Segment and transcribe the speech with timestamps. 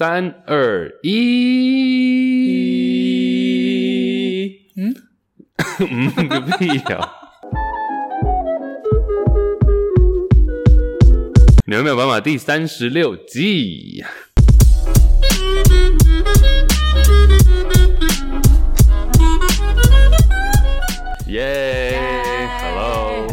[0.00, 1.12] 三二一，
[4.74, 4.94] 嗯
[5.80, 7.12] 嗯，个屁呀！
[11.66, 12.18] 你有没有办法？
[12.18, 14.02] 第三十六集，
[21.28, 22.00] 耶
[22.62, 23.26] ！Hello，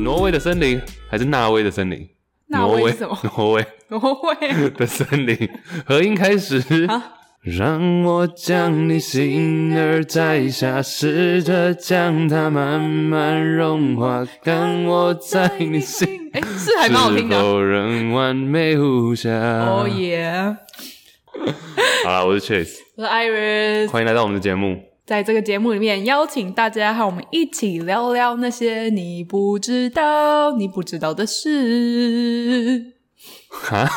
[0.00, 0.80] 挪威的森林
[1.10, 2.08] 还是纳威的森林？
[2.46, 3.18] 挪威什么？
[3.36, 3.66] 挪威，
[4.00, 5.48] 挪威 的森林，
[5.86, 6.62] 合音开始。
[7.42, 17.36] 让我将你心儿摘下，试着将它慢慢融化，看我在你心，哎，是还蛮好听的。
[17.36, 19.30] 是否仍完美无瑕？
[19.30, 20.56] 哦耶！
[22.04, 24.80] 好啦，我是 Chase，我是 Iris，欢迎来到我们的节目。
[25.04, 32.93] 在这个节目里面，邀请大家和我们一起聊聊那些你不知道、你不知道的事。
[33.53, 33.89] 哈？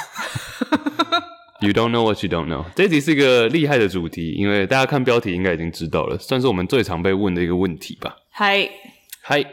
[1.61, 2.65] You don't know what you don't know。
[2.75, 8.17] 这一集是一个厉害的主题，因为大家看标题应该已经知道了，算是我们最常被问的一个问题吧。
[8.31, 8.69] 嗨，
[9.23, 9.45] 嗨，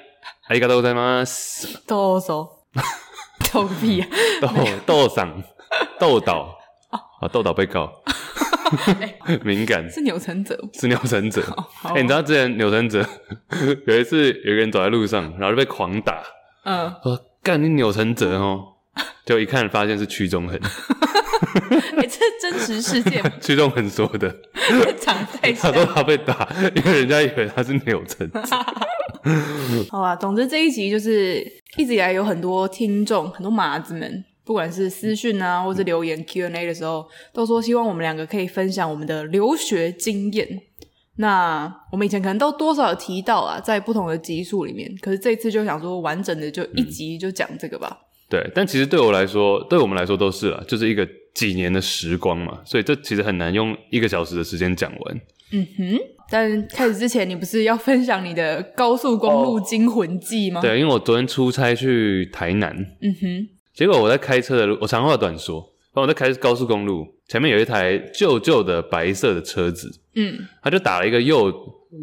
[0.48, 1.80] ありがとうございます。
[1.86, 2.50] 豆手，
[3.54, 4.08] 豆屁啊，
[4.42, 4.50] 豆
[4.86, 5.44] 豆嗓，
[6.00, 6.58] 豆岛
[7.22, 7.92] 啊，豆岛被告。
[9.26, 11.42] 欸、敏感是钮承泽，是钮承泽。
[11.84, 13.04] 哎、欸，你知道之前钮承泽
[13.88, 16.24] 有一次有个人走在路上，然后就被狂打。
[16.66, 18.64] 嗯，说干你钮承泽哦，
[19.27, 20.59] 就一看发现是屈中恒。
[21.97, 23.23] 哎、欸，这是真实事件。
[23.41, 24.35] 屈中恒说的。
[25.61, 28.29] 他说他被打，因为人家以为他是扭成。
[29.91, 31.45] 好啊，总之这一集就是
[31.77, 34.25] 一直以来有很多听众，很多麻子们。
[34.45, 40.47] 不管是私讯啊，或是留言 Q&A 的时候，都说希望我们两个可以分享我们的留学经验。
[41.17, 44.91] 那我们以前可能都多少有提到啊，在不同的集数里面。
[45.01, 47.89] 可是这一次就想说，完整的就一集就讲这个吧。
[48.01, 48.05] 嗯。
[48.35, 55.21] 对，但其实对我来说，对我们来说都是了，就是一个几年的时光嘛，所以这其实很难用一个小时的时间讲完。
[55.53, 56.01] 嗯哼。
[56.29, 60.61] 但开始之前，你不是要分享你的高速公路惊魂记吗？
[60.61, 62.75] 对，因为我昨天出差去台南。
[63.01, 63.49] 嗯哼。
[63.73, 65.61] 结果我在开车的路，我长话短说，
[65.93, 71.53] 然后我在开高速公路，前面有一台旧旧的白色的车子，嗯，他就打了一个右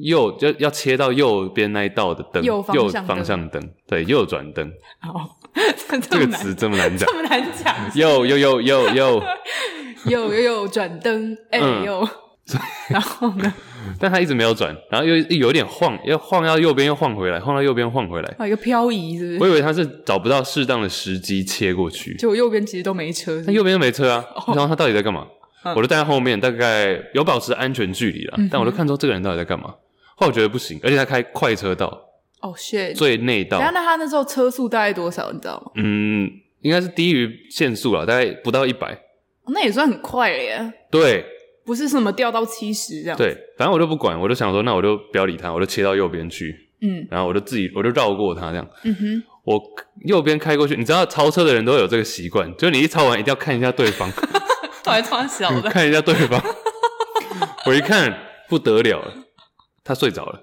[0.02, 4.68] 右，就要切到右边那一道的灯，右方向灯，方向灯，对，右转灯。
[5.02, 9.24] 哦，这， 这个词这么难讲，这么难讲，又又又又又
[10.06, 12.08] 又又又转灯，哎呦。
[12.90, 13.54] 然后呢？
[13.98, 19.40] 但他一直没有转，然后又有点晃，要晃到右边又晃回来，晃到右边晃回来，啊，一个漂移是不是？
[19.40, 23.42] 我以为他是找不到适当的时机切过去，结果右边其实都没车？
[23.46, 25.26] 他右边又没车啊，然后他到底在干嘛？
[25.64, 29.76] 哦、我都站在后面，大概有保持安全距离了，嗯、但我都看出这个人到底在干嘛。
[30.16, 31.98] 后来我觉得不行，而且他开快车道，
[32.42, 33.60] 哦，shit，最内道。
[33.60, 35.32] 那他那时候车速大概多少？
[35.32, 35.72] 你知道吗？
[35.76, 36.30] 嗯，
[36.62, 39.54] 应该是低于限速了，大概不到一百、哦。
[39.54, 40.74] 那也算很快了耶。
[40.90, 41.26] 对。
[41.64, 43.16] 不是什么掉到七十这样。
[43.16, 46.54] 对，反正我就不管，我就想说，那我就不要理他，我就切到右边去。
[46.82, 48.68] 嗯，然后我就自己，我就绕过他这样。
[48.84, 49.62] 嗯哼，我
[50.06, 54.12] 右边开过去，你知道超车的人都有这个习惯，就是你一超完一定要看一下对方。
[54.86, 55.70] 我还超小的。
[55.70, 56.44] 看一下对方。
[57.68, 58.12] 我一看
[58.50, 59.14] 不得了了，
[59.84, 60.42] 他睡着了。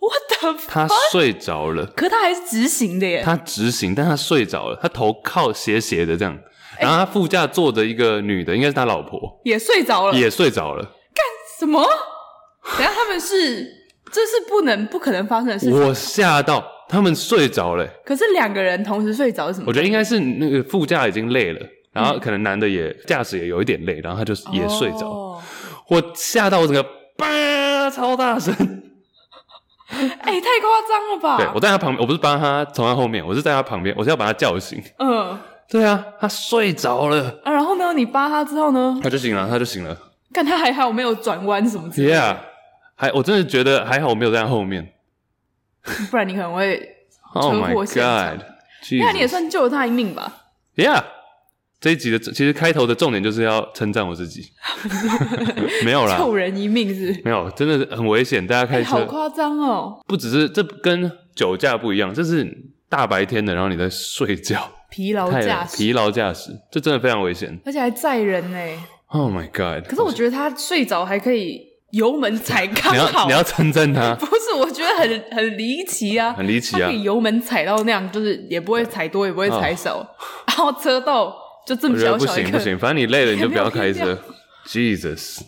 [0.00, 0.58] 我的。
[0.66, 1.86] 他睡着了。
[1.94, 3.22] 可他还是直行的耶。
[3.24, 6.38] 他直行，但他睡着了，他头靠斜斜的这样。
[6.80, 10.82] 然后他副驾坐着一个女的，应该是他老婆，也睡着了，也睡着了。
[10.82, 11.22] 干
[11.58, 11.86] 什么？
[12.78, 13.64] 等下他们是，
[14.10, 15.78] 这是不能、不可能发生的事情。
[15.78, 17.86] 我吓到，他们睡着了。
[18.04, 19.66] 可是两个人同时睡着是什么？
[19.68, 21.60] 我觉得应该是那个副驾已经累了，
[21.92, 25.06] 然后可能男的也驾驶也有一点累，然后他就也睡着。
[25.06, 25.42] 哦、
[25.88, 26.82] 我吓到我整个，
[27.18, 28.54] 叭，超大声！
[30.20, 31.36] 哎、欸，太夸张了吧？
[31.38, 34.82] 对，我在他旁边，我不是帮他从他后面，我是在他旁边，我是要把他叫醒。
[34.98, 35.38] 嗯。
[35.68, 37.52] 对啊，他睡着了啊。
[37.52, 38.98] 然后呢，你扒他之后呢？
[39.02, 39.96] 他就醒了，他就醒了。
[40.32, 42.16] 看他还好，我没有转弯什么之类的。
[42.16, 42.36] Yeah，
[42.96, 44.92] 还我真的觉得还好，我没有在他后面。
[46.10, 46.78] 不然你可能会
[47.34, 47.40] 车
[47.72, 48.30] 祸现场。
[48.30, 48.38] Oh！
[49.00, 50.32] 那你也算救了他一命吧
[50.74, 51.02] ？Yeah，
[51.80, 54.50] 这一集的其实开头的重点就是要称赞我自己。
[55.84, 57.18] 没有啦，救人一命是？
[57.24, 58.46] 没有，真的是很危险。
[58.46, 59.98] 大家开车，欸、好夸张哦！
[60.06, 62.46] 不只是这跟酒驾不一样，这是
[62.88, 64.70] 大白天的，然后你在睡觉。
[64.90, 68.58] 疲劳驾驶，疲劳驾驶，这真的非常危险，而且还载人呢。
[69.06, 69.88] Oh my god！
[69.88, 71.62] 可是我觉得他睡着还可以
[71.92, 74.14] 油门踩刚好，你要称赞他？
[74.20, 76.80] 不是，我觉得很很离奇啊，很离奇啊！
[76.80, 80.06] 他可以油门踩到那样，就是也不会踩多，也不会踩少，哦、
[80.48, 81.32] 然后车道
[81.66, 84.18] 就这么小小一个，不行不行，反正你累了 你就不要开车。
[84.66, 85.40] Jesus，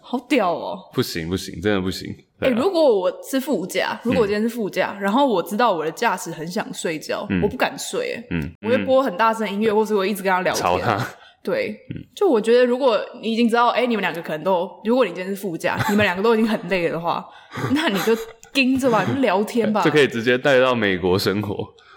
[0.00, 0.78] 好屌哦！
[0.92, 2.08] 不行不行，真的不行。
[2.40, 10.98] 哎、欸，如果我是副驾，如果我今天是副驾，嗯、然后我知道我的驾驶很想睡觉，嗯、我不敢睡，嗯，我会播很大声音乐，或是我一直跟他聊天，吵他，
[11.44, 17.26] 对，嗯，就我觉得，如果你已经知道，哎，你们两个可能都，如果你今天是副驾，你们两个都已经很累了的话，
[17.74, 18.16] 那你就
[18.52, 21.54] 盯着吧，就聊天吧，就可以直接带到美国生活。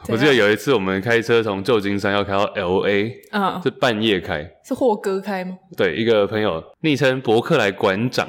[0.09, 5.57] 我记得有一次我们开车从旧金山要开到 LA，嗯，是半夜开，是霍哥开吗？
[5.77, 8.27] 对，一个朋友昵称伯克莱馆长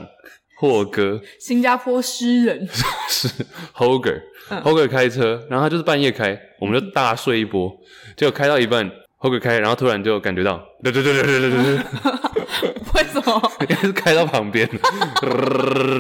[0.56, 2.66] 霍哥，新加坡诗人。
[3.08, 3.28] 是
[3.74, 7.70] Hoger，Hoger、嗯、Hoger 开车，然后他就是半夜开，我们就大睡一波，
[8.16, 8.90] 结果开到一半。
[9.24, 11.76] 后个开，然后突然就感觉到，对对对对对对对，
[12.92, 13.52] 为什么？
[13.60, 14.68] 应该是开到旁边，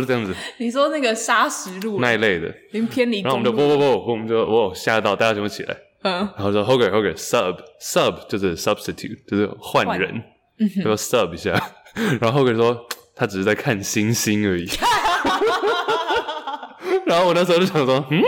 [0.06, 0.34] 这样子。
[0.58, 3.22] 你说那个沙石路那一类的，您偏离。
[3.22, 5.74] 然后我们就不不不，我们就哦吓到，大家全部起来。
[6.02, 6.16] 嗯。
[6.36, 10.22] 然后说 Hoger Hoger sub sub 就是 substitute 就是换人，
[10.76, 11.52] 就说 sub 一下。
[12.20, 12.78] 然后 Hoger 说
[13.16, 14.68] 他只是在看星星而已。
[17.06, 18.20] 然后我那时候就想说，嗯。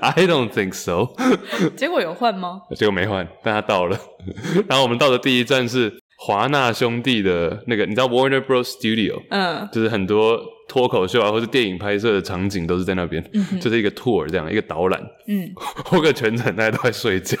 [0.00, 1.14] I don't think so。
[1.76, 2.62] 结果有换吗？
[2.76, 3.98] 结果没换，但他到了。
[4.68, 15.00] 然后我们到的第一站是华纳兄弟的那个，你知道 Warner Bros Studio，嗯，就是很多脱口秀啊或者电影拍摄的场景都是在那边，嗯、就是一个 tour 这样一个导览。
[15.26, 17.36] 嗯，后个全程大家都在睡觉。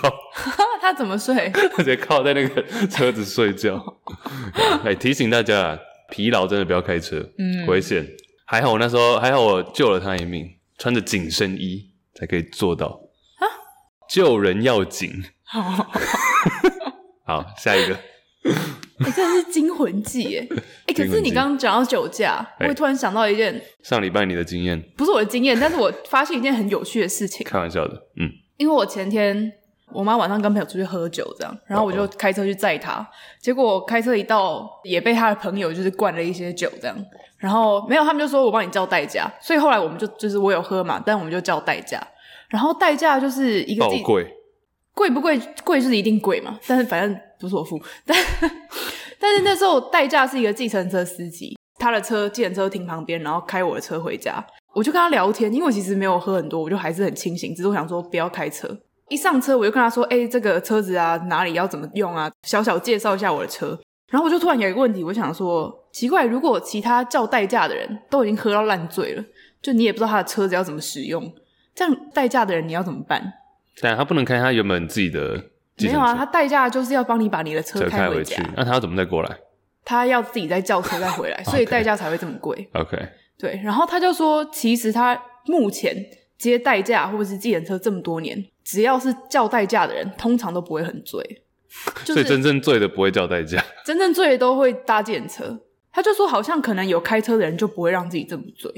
[0.80, 1.50] 他怎么睡？
[1.52, 3.82] 他直接靠在那个车子睡觉。
[4.84, 5.78] 来提醒大家，
[6.10, 8.06] 疲劳真的不要开车，嗯，危险。
[8.46, 10.48] 还好我那时候还好我救了他一命，
[10.78, 11.87] 穿着紧身衣。
[12.18, 12.86] 才可以做到
[13.38, 13.46] 啊！
[14.08, 15.60] 救人要紧，好，
[17.24, 17.96] 好，下一个。
[19.00, 20.48] 哎、欸，这是惊魂记耶！
[20.86, 27.46] 哎、欸，可是你刚刚讲到酒驾，欸、我会突然想到一件上礼拜你的经验，不是我的经验，但是我发现一件很有趣的事情。
[27.46, 29.52] 开玩笑的，嗯，因为我前天
[29.92, 33.06] 我妈晚上跟朋友出去喝酒，这样，然后我就开车去载她，哦哦
[33.40, 36.96] 结果开车一到，也被她的朋友就是灌了一些酒，这样。
[37.38, 42.02] 然后没有，他们就说我帮你叫代驾，所以后来我们就就是我有喝嘛，但我们就叫代驾。
[42.48, 44.26] 然后代驾就是一个贵，
[44.94, 45.38] 贵不贵？
[45.64, 46.58] 贵就是一定贵嘛。
[46.66, 48.16] 但是反正不是我付，但
[49.20, 54.44] 但是那时候代驾是一个计程车司机，他的车计程车停旁边，然后开我的车回家。
[54.74, 58.68] 我就跟他聊天，因为我其实没有喝很多，我就还是很清醒，只是我想说不要开车。
[59.08, 63.78] 一上车我就跟他说：“哎，这个车子啊，哪里要怎么用啊？”小小介绍一下我的车。
[64.10, 65.74] 然后我就突然有一个问题，我想说。
[65.98, 69.24] 奇怪，如果其他叫代驾的人都已经喝到烂醉了，
[69.60, 71.34] 就你也不知道他的车子要怎么使用，
[71.74, 73.32] 这样代驾的人你要怎么办？
[73.80, 75.42] 对啊，他不能开他原本自己的。
[75.80, 79.38] 没有啊，他代驾就是要帮你把你的车开回去，那他要怎么再过来？
[79.84, 82.68] 他要自己再叫车再回来， 所以代驾才会这么贵。
[82.74, 82.96] OK，
[83.36, 83.60] 对。
[83.64, 85.96] 然后他就说，其实他目前
[86.38, 91.42] 接代驾或者是计程车这么多年，只要是叫代驾的人，通常都不会很醉。
[92.04, 95.60] 就是、所以真正醉的不会叫代驾，真正醉的都会搭计程车。
[95.92, 98.70] 他就说，好像可能有开车的人就不会让自己这么醉，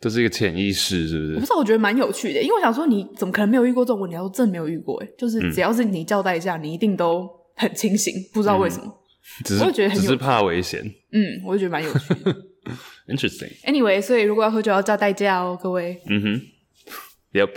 [0.00, 1.34] 这是一个潜意识，是不是？
[1.34, 4.16] 我不知道，我觉得蛮有趣的，因为我想说，你怎么可能没有遇过这种问题？
[4.16, 10.82] 我真的没有遇过，哎，就是只要是你叫代驾，嗯、你一定都很清醒，不知道为什么，嗯、只是我就觉得很只是怕危险，
[11.12, 12.36] 嗯，我就觉得蛮有趣的，
[13.08, 13.52] interesting。
[13.64, 16.00] Anyway，所以如果要喝酒要叫代驾哦，各位。
[16.06, 16.42] 嗯哼
[17.32, 17.50] ，Yep，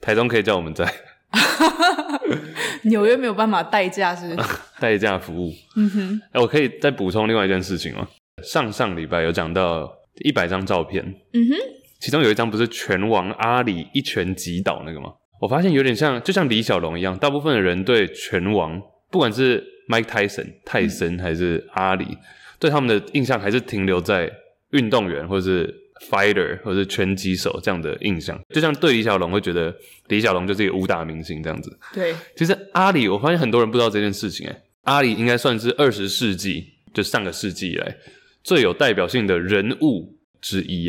[0.00, 0.92] 台中可以叫我们在。
[2.84, 4.36] 纽约没有办法代驾，是？
[4.80, 5.52] 代驾服务。
[5.76, 6.20] 嗯哼。
[6.32, 8.06] 哎，我可以再补充另外一件事情吗？
[8.42, 9.90] 上上礼拜有讲到
[10.24, 11.04] 一百张照片。
[11.32, 11.54] 嗯哼。
[11.98, 15.12] 其中有一张不是拳王阿里一拳击倒那个吗？
[15.40, 18.80] 我发现有点像，就像李小龙一样，大部分的人对拳王，
[19.10, 22.18] 不管是 Mike Tyson 泰森还是阿里，嗯、
[22.58, 24.30] 对他们的印象还是停留在
[24.70, 25.85] 运动员或者是。
[26.10, 29.74] Fighter 或者是拳击手这样的印象，就像对李小龙会觉得
[30.08, 31.78] 李小龙就是一个武打明星这样子。
[31.92, 34.46] 对，其实阿里，我发现很多人不知道这件事情。
[34.46, 37.96] 哎，阿里应该算是二十世纪，就上个世纪以来
[38.44, 40.88] 最有代表性的人物之一。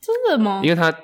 [0.00, 0.60] 真的吗？
[0.62, 0.94] 因为他，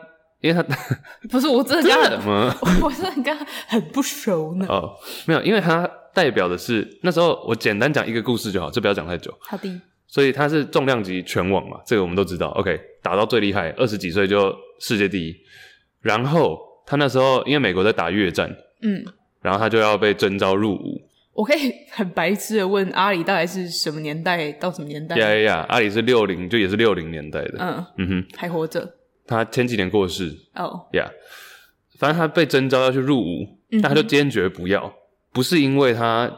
[0.40, 0.62] 因为他
[1.30, 4.66] 不是我真的跟他 很， 我真的跟他很不熟呢。
[4.68, 4.94] 哦，
[5.26, 9.36] 没有，因为他代表的是那时候，我简单讲一个故事就好，这不要讲太久。
[9.40, 9.80] 好的。
[10.12, 12.48] 所以他是重量级拳王嘛，这个我们都知道。
[12.48, 15.36] OK，打到最厉害，二十几岁就世界第一。
[16.00, 18.50] 然后他那时候因为美国在打越战，
[18.82, 19.04] 嗯，
[19.40, 21.00] 然后他就要被征召入伍。
[21.32, 25.16] 我可以 很白痴的问阿里，大概是什么年代到什么年代？
[25.16, 27.54] 呀呀呀，阿里是六零，就也是六零年代的。
[27.60, 28.96] 嗯嗯哼，还活着。
[29.28, 30.36] 他前几年过世。
[30.56, 31.08] 哦，呀，
[32.00, 33.46] 反正他被征召要去入伍，
[33.80, 34.92] 但他就坚决不要，
[35.32, 36.28] 不是因为他。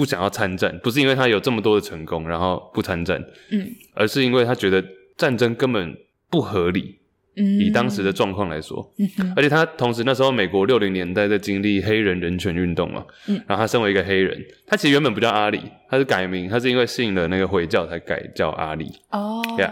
[0.00, 4.82] 不想要参战，不是因为他有这么多的成功，然后不参战，嗯，而是因为他觉得
[5.14, 5.94] 战争根本
[6.30, 6.98] 不合理，
[7.36, 19.70] 嗯，以当时的状况来说，嗯哼，而且他同时那时候美国六零年代在经历黑人人权运动嘛，嗯，然后他身为一个黑人，他其实原本不叫阿里，他是改名，他是因为信了那个回教才改叫阿里，哦，呀，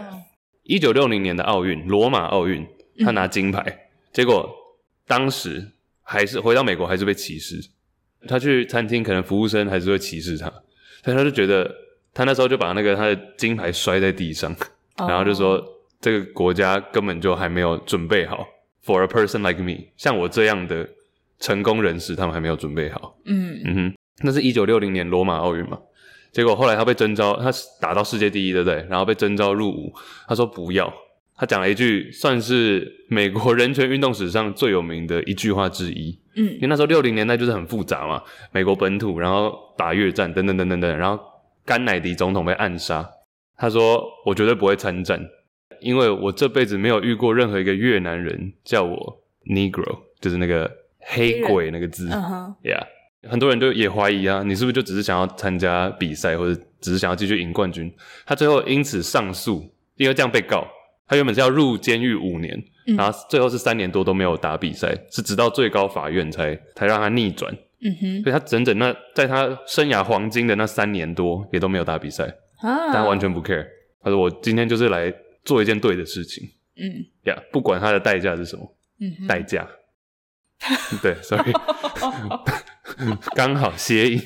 [0.61, 2.63] 一九六零年的奥运，罗马奥运，
[3.03, 3.77] 他拿金牌，嗯，
[4.13, 4.47] 结果
[5.07, 5.71] 当时
[6.03, 7.71] 还是回到美国还是被歧视。
[8.27, 10.47] 他去餐厅，可能服务生还是会歧视他，
[11.03, 11.73] 所以他就觉得
[12.13, 14.55] 他那时候就把那个他的金牌摔在地上，
[14.97, 15.63] 然后就说
[16.01, 18.45] 这个国家根本就还没有准备好
[18.85, 20.87] for a person like me，像我这样的
[21.39, 23.17] 成功人士，他们还没有准备好。
[23.25, 25.79] 嗯嗯哼，那是一九六零年罗马奥运嘛，
[26.31, 27.49] 结果后来他被征召，他
[27.79, 28.85] 打到世界第一，对不对？
[28.89, 29.93] 然后被征召入伍，
[30.27, 30.93] 他说不要。
[31.37, 36.19] 他讲了一句，算是美国人权运动史上最有名的一句话之一。
[36.39, 41.21] 嗯，因为那时候六零年代就是很复杂嘛，美国本土，然后打越战，等等等等等，然后
[41.65, 43.07] 甘乃迪总统被暗杀。
[43.57, 45.19] 他说：“我绝对不会参战，
[45.81, 52.07] 因为我这辈子没有遇过任何一个越南人叫我 Negro，就是那个黑鬼那个字。
[52.09, 52.83] 嗯哼，Yeah，
[53.29, 57.93] 很多人就也怀疑啊，你是不是就只是想要参加比赛，或者只是想要继续赢冠军？
[58.25, 60.65] 他最后因此上诉，因为这样被告。”
[61.09, 62.55] 他原本是要入监狱五年，
[62.87, 67.51] 嗯，然后最后是三年多都没有打比赛，是直到最高法院才才让他逆转。
[67.81, 72.25] 嗯哼，所以他整整那在他生涯黄金的那三年多也都没有打比赛，
[72.61, 73.65] 啊，但他完全不 care。
[74.01, 75.13] 他说：“我今天就是来
[75.43, 76.47] 做一件对的事情。”
[76.79, 79.67] 嗯，呀，yeah，不管他的代价是什么，嗯，代价。
[81.01, 81.53] 对，sorry，
[83.33, 84.21] 刚好谐音。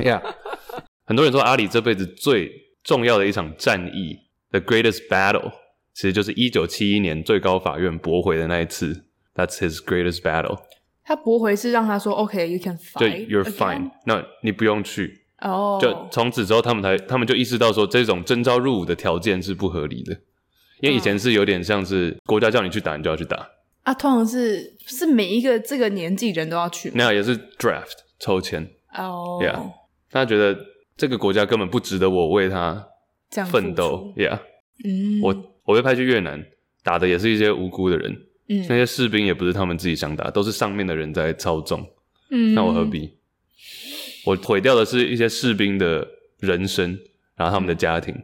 [0.00, 0.34] 呀，yeah，
[1.06, 2.50] 很多人说阿里这辈子最
[2.84, 4.16] 重要的一场战役
[4.50, 5.52] ，the greatest battle。
[5.94, 10.58] 其实就是一九七一年最高法院驳回的那一次，That's his greatest battle。
[11.04, 15.22] 他驳回是让他说，OK，you can fight，就 You're fine，那你不用去。
[15.40, 20.16] 哦，就从此之后，他们才他们就意识到说，这种征召入伍的条件是不合理的，
[20.80, 23.46] 因为以前是有点像是国家叫你去打，你就要去打。
[23.82, 28.66] 啊，通常是是每一个这个年纪人都要去，那也是 draft 抽签。
[28.96, 29.72] 哦，Yeah，
[30.10, 30.58] 他觉得
[30.96, 32.86] 这个国家根本不值得我为他
[33.50, 34.14] 奋斗。
[34.16, 34.38] Yeah，
[34.82, 35.50] 嗯，我。
[35.66, 36.44] 我被派去越南，
[36.82, 38.12] 打的也是一些无辜的人，
[38.50, 41.88] 嗯，那些士兵也不是他们自己想打，都是上面的人在操纵，
[42.28, 43.16] 嗯，那我何必？
[44.26, 46.06] 我毁掉的是一些士兵的
[46.38, 46.98] 人生，
[47.34, 48.14] 然后他们的家庭。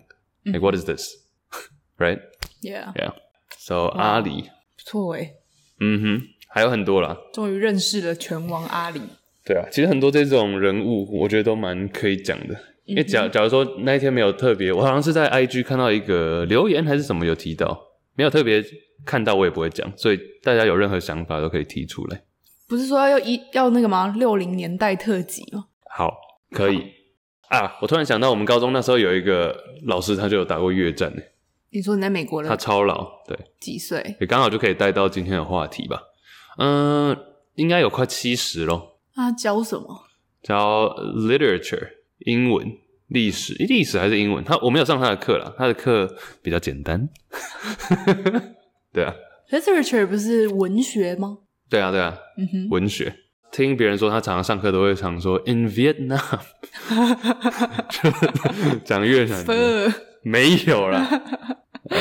[0.45, 1.15] 嗯、like what is this?
[1.97, 2.21] Right?
[2.61, 2.93] Yeah.
[2.93, 3.15] Yeah.
[3.59, 4.43] So 阿里
[4.77, 5.37] 不错诶，
[5.81, 7.17] 嗯哼，还有很多啦。
[7.33, 9.01] 终于认识了拳王阿里。
[9.47, 12.55] 对啊，其实很多这种人物，我觉得都蛮可以讲的。
[12.91, 18.61] 因为假假如说那一天没有特别，我好像是在 IG 看到一个留言还是什么有提到，没有特别
[19.07, 22.23] 看到我也不会讲，所以大家有任何想法都可以提出来。
[22.69, 24.13] 不是说要一要那个吗？
[24.17, 25.67] 六零年代特辑吗？
[25.89, 26.17] 好，
[26.51, 26.83] 可以
[27.49, 27.79] 啊！
[27.81, 29.57] 我突然想到，我们高中那时候有一个
[29.87, 31.23] 老师，他就有打过越战呢。
[31.71, 32.49] 你说你在美国了？
[32.49, 34.17] 他超老，对，几岁？
[34.21, 36.03] 也刚好就可以带到今天的话题吧。
[36.59, 37.17] 嗯，
[37.55, 38.99] 应该有快七十咯。
[39.15, 40.05] 他教什么？
[40.43, 42.01] 教 literature。
[42.27, 42.71] 英文、
[43.11, 44.43] 历史，历史还是英文？
[44.43, 46.13] 他我没有上他的课啦，他的课
[46.43, 47.09] 比较简单。
[48.93, 49.15] 对啊
[49.51, 51.39] ，literature 不是文学吗？
[51.69, 53.15] 对啊，对啊，嗯哼，文学。
[53.53, 56.39] 听别人说，他常常上课都会常说 in Vietnam，
[58.85, 61.05] 讲越南 的没有啦、
[61.91, 61.99] 嗯。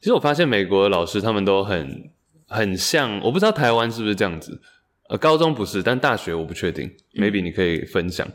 [0.00, 2.10] 其实我发现美国的老师他们都很
[2.46, 4.60] 很像，我不知道台湾是不是这样子。
[5.08, 7.24] 呃，高中不是，但大学我不确定、嗯。
[7.24, 8.26] Maybe 你可以分享。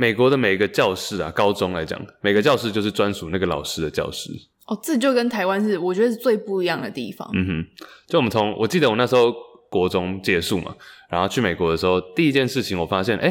[0.00, 4.30] 美国的每个教室啊，高中来讲，每个教室就是专属那个老师的教室。
[4.66, 7.30] 哦，这就跟台湾是，我觉得是最不一样的地方。
[7.34, 7.66] 嗯哼，
[8.06, 9.30] 就我们从，我记得我那时候
[9.68, 10.74] 国中结束嘛，
[11.10, 13.30] 然后去美国的时候，第一件事情我发现，诶，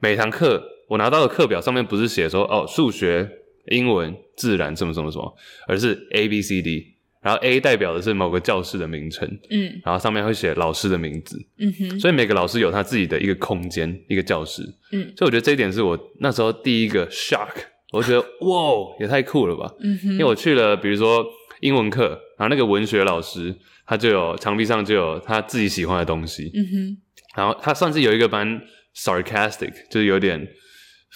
[0.00, 3.30] 每堂课我拿到的课表上面不是写说，哦，数学、
[3.70, 5.36] 英文、自然什么什么什么，
[5.68, 6.97] 而是 A B C D。
[7.20, 17.50] 然后 A 代表的是某个教室的名称，嗯，然后上面会写老师的名字，嗯哼，所以每个老师有他自己的一个空间，一个教室，嗯，所以我觉得这一点是我那时候第一个 shock，
[17.92, 21.26] 我觉得 哇，也太酷了吧，嗯哼，因为我去了，比如说
[21.60, 22.08] 英文课，
[22.38, 26.98] 然后那个文学老师他就有墙壁上就有他自己喜欢的东西，嗯哼，
[27.36, 28.60] 然后他算是有一个蛮
[28.96, 30.46] sarcastic，就是有点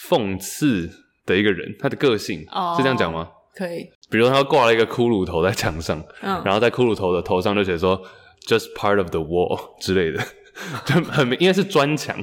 [0.09, 0.91] 讽刺
[1.25, 3.29] 的一个人，他的个性，哦，是这样讲吗？
[3.55, 8.01] 可以，比如他挂了一个骷髅头在墙上，嗯，然后在骷髅头的头上就写说
[8.47, 10.23] “just part of the wall” 之类的，
[10.85, 12.15] 就很明，因为是砖墙，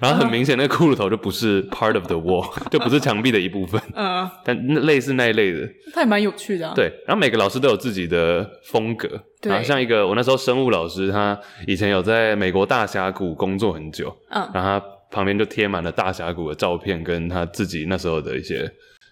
[0.00, 6.92] 然后很明显那个骷髅头就不是 part of the wall， 就不是墙壁的一部分，嗯，但类似那一类的，他也蛮有趣的，啊，对。
[7.06, 9.08] 然后每个老师都有自己的风格，
[9.40, 18.68] 对，然后像一个我那时候生物老师，他以前有在美国大峡谷工作很久，嗯，然后他旁边就贴满了大峡谷的照片，跟他自己那时候的一些。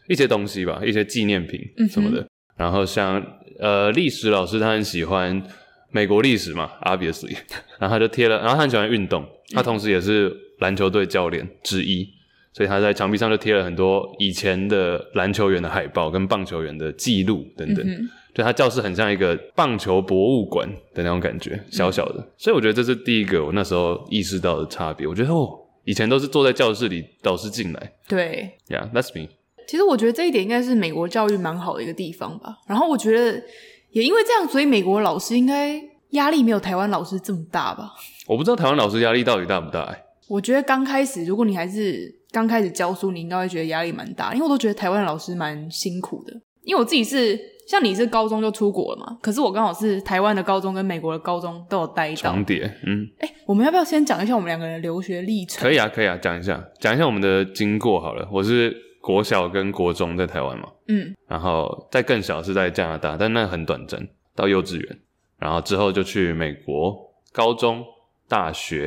[0.09, 2.21] 一些东西吧，一些纪念品什么的。
[2.21, 3.25] 嗯、然后像
[3.59, 5.43] 呃历史老师，他很喜欢
[5.91, 7.37] 美国历史嘛，obviously。
[7.79, 12.09] 然后他就贴了，然后他很喜欢运动，他同时也是篮球队教练之一，嗯，
[12.55, 17.87] 所以他在墙壁上就贴了很多以前的篮球员的海报跟棒球员的记录等等。
[17.87, 22.21] 嗯、对，他教室很像一个棒球博物馆的那种感觉，小小的。
[22.21, 25.07] 嗯、所以我觉得这是第一个我那时候意识到的差别。
[25.07, 25.49] 我觉得哦
[25.85, 27.93] 以前都是坐在教室里，导师进来。
[28.09, 29.29] 对，Yeah，that's me。
[29.67, 32.57] 其实我觉得这一点应该是美国教育蛮好的一个地方吧。
[32.69, 33.43] 然后我觉得
[33.91, 35.81] 也因为这样，所以美国老师应该
[36.11, 37.91] 压力没有台湾老师这么大吧？
[38.27, 40.03] 我不知道台湾老师压力到底大不大欸。
[40.29, 46.33] 我觉得刚开始，如果你还是刚开始教书，你应该会觉得压力蛮大，因为我都觉得台湾老师蛮辛苦的。
[46.65, 52.33] 因为我自己是像你是高中就出国了嘛，可是我刚好是台湾的高中跟美国的高中都有待到。
[52.33, 53.09] 重叠，嗯。
[53.21, 55.63] 哎，我们要不要先讲一下我们两个人的留学历程？
[55.63, 58.29] 可以啊，可以啊，讲一下，讲一下我们的经过好了。
[58.33, 58.86] 我是。
[59.07, 64.99] 国小跟国中在台湾嘛，嗯，然后再更小是在加拿大，但那很短暂，到幼稚园，
[65.39, 67.85] 然后之后就去美国高中、
[68.27, 68.87] 大学，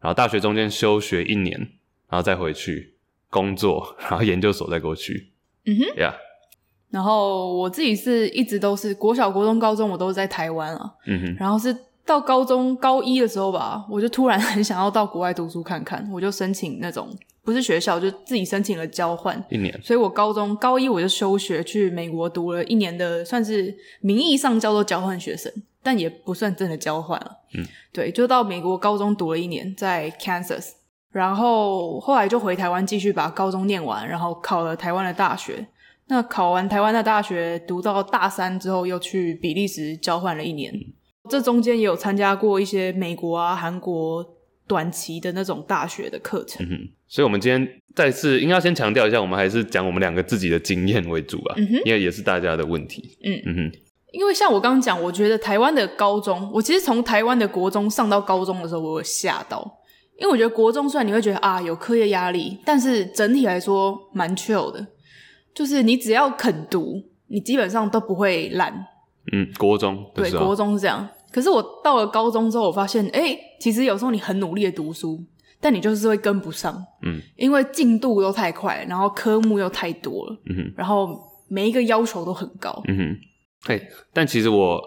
[0.00, 1.58] 然后大学中间休学一年，
[2.10, 2.94] 然后再回去
[3.30, 5.32] 工作，然后研究所再过去，
[5.64, 6.14] 嗯哼，呀，
[6.90, 17.08] 然后我自己是一直都是国小、国中、高中我都是在台湾啊，嗯哼，然后是到高中高一的时候吧，我就突然很想要到国外读书看看，我就申请那种。
[17.44, 27.30] 不是学校，就自己申请了交换一年，所以我高中高一我就休学去美国读了一年的，算是名义上叫做交换学生，但也不算真的交换了。
[27.52, 30.70] 嗯，对，就到美国高中读了一年，在 Kansas，
[31.12, 35.66] 然后后来就回台湾继续把高中念完，然后考了台湾的大学。
[36.06, 40.72] 那考完台湾的大学，读到大三之后，又去比利时交换了一年。
[40.72, 40.80] 嗯，
[41.28, 44.26] 这中间也有参加过一些美国啊、韩国。
[44.66, 51.54] 短期的那种大学的课程，嗯，所以，我们今天再次应该要先强调一下，我们还是讲我们两个自己的经验为主吧，
[51.84, 53.40] 因为也是大家的问题，嗯。
[53.46, 53.78] 嗯哼，
[54.10, 59.64] 因为像我刚刚讲，我觉得台湾的高中，我其实从台湾的国中上到高中的时候，我有吓到，
[60.18, 64.84] 因为我觉得国中虽然你会觉得啊有课业压力，但是整体来说蛮 chill 的，
[65.54, 68.72] 就是你只要肯读，你基本上都不会烂，
[69.32, 71.08] 嗯，国中对，国中是这样。
[71.30, 75.20] 可是我到了高中之后，我发现，哎，其实有时候你很努力的读书，
[75.64, 81.08] 但你就是会跟不上，嗯，因为进度都太快，然后科目又太多了，嗯哼，然后
[81.48, 83.16] 每一个要求都很高，嗯哼，
[83.66, 84.78] 嘿，但其实我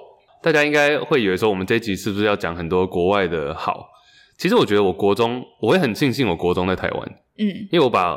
[0.43, 3.87] 大家应该会以为说，我们这一集是不是要讲很多国外的好？
[4.37, 8.15] 其实我觉得我国中，我会很庆幸我国中在台湾，嗯，因为我把，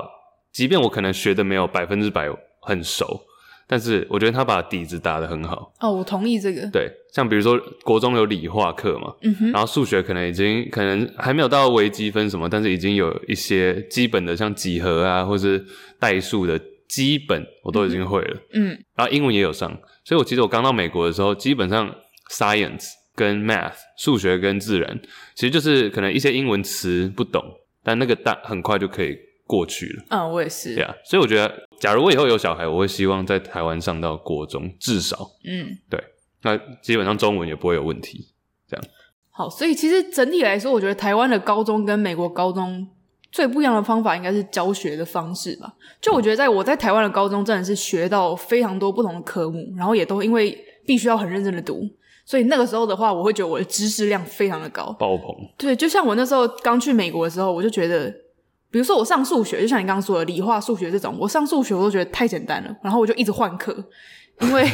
[0.52, 2.28] 即便我可能学的没有百分之百
[2.60, 3.22] 很熟。
[3.70, 6.68] 但是我觉得他把底子打得很好哦，我同意这个。
[6.72, 15.64] 对，像比如说国中有理化课嘛，嗯哼，然后数学可能已经可能还没有到微积分什么，但是已经有一些基本的像几何啊，或是
[16.00, 19.70] 代数的基本我都已经会了，嗯，然后英文也有上，
[20.04, 21.94] 所以我其实我刚到美国的时候，基本上
[22.28, 25.00] science 跟 math 数学跟自然，
[25.36, 27.40] 其实就是可能一些英文词不懂，
[27.84, 29.16] 但那个大很快就可以。
[29.50, 36.00] 过去了，嗯，我也是，对啊，所以我觉得，假如我以后有小孩，我会希望在台湾上到国中，至少，嗯，对，
[36.42, 38.28] 那基本上中文也不会有问题，
[38.68, 38.86] 这样。
[39.32, 42.86] 好，所以其实整体来说，我觉得台湾的高中跟美国高中
[43.32, 45.74] 最不一样的方法，应该是教学的方式吧。
[46.00, 51.82] 就我觉得，在我在台湾的高中，真的是学到非常多不同的科目，然后也都因为必须要很认真的读，
[52.24, 55.34] 所以那个时候的话，我会觉得我的知识量非常的高，爆棚。
[55.58, 58.14] 对，就像我那时候刚去美国的时候，我就觉得。
[58.70, 63.72] 比如说我上数学，就像你刚刚说的理化、数学这种，我上数学我都觉得太简单了，然后我就一直换课，
[64.40, 64.64] 因为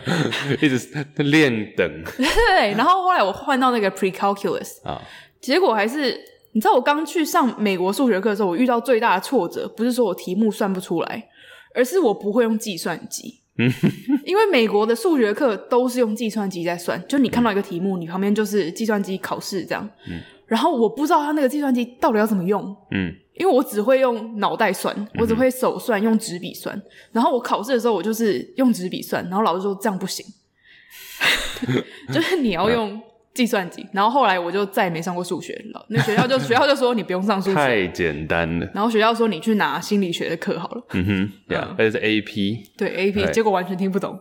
[0.60, 1.88] 一直练等。
[2.16, 5.00] 对，然后后来我换到那个 pre-calculus 啊，
[5.40, 6.18] 结果还是
[6.52, 11.28] 你知道，我刚去上美国数学课的时候，我遇到最大的挫折不是说我题目算不出来，
[11.74, 13.40] 而是我不会用计算机。
[14.26, 19.88] 因为美国的数学课都是用计算机在算，就你看到一个题目，你旁边就是计算机考试这样。
[20.10, 22.62] 嗯，然后我不知道他那个计算机到底要怎么用。
[22.90, 23.14] 嗯。
[23.38, 26.80] 因为我只会用脑袋算，我只会手算，用纸笔算。
[27.12, 29.22] 然后我考试的时候，我就是用纸笔算。
[29.24, 30.24] 然后老师说这样不行，
[32.12, 33.00] 就是你要用。
[33.36, 35.86] 计算机，然后后来我就再也没上过数学了。
[35.90, 38.66] 那学校就学校就说你不用上数学，太简单了。
[38.72, 40.82] 然后学校说你去拿心理学的课好了。
[40.94, 42.58] 嗯哼，对啊，而且是 AP。
[42.78, 44.18] 对 AP，结果完全听不懂。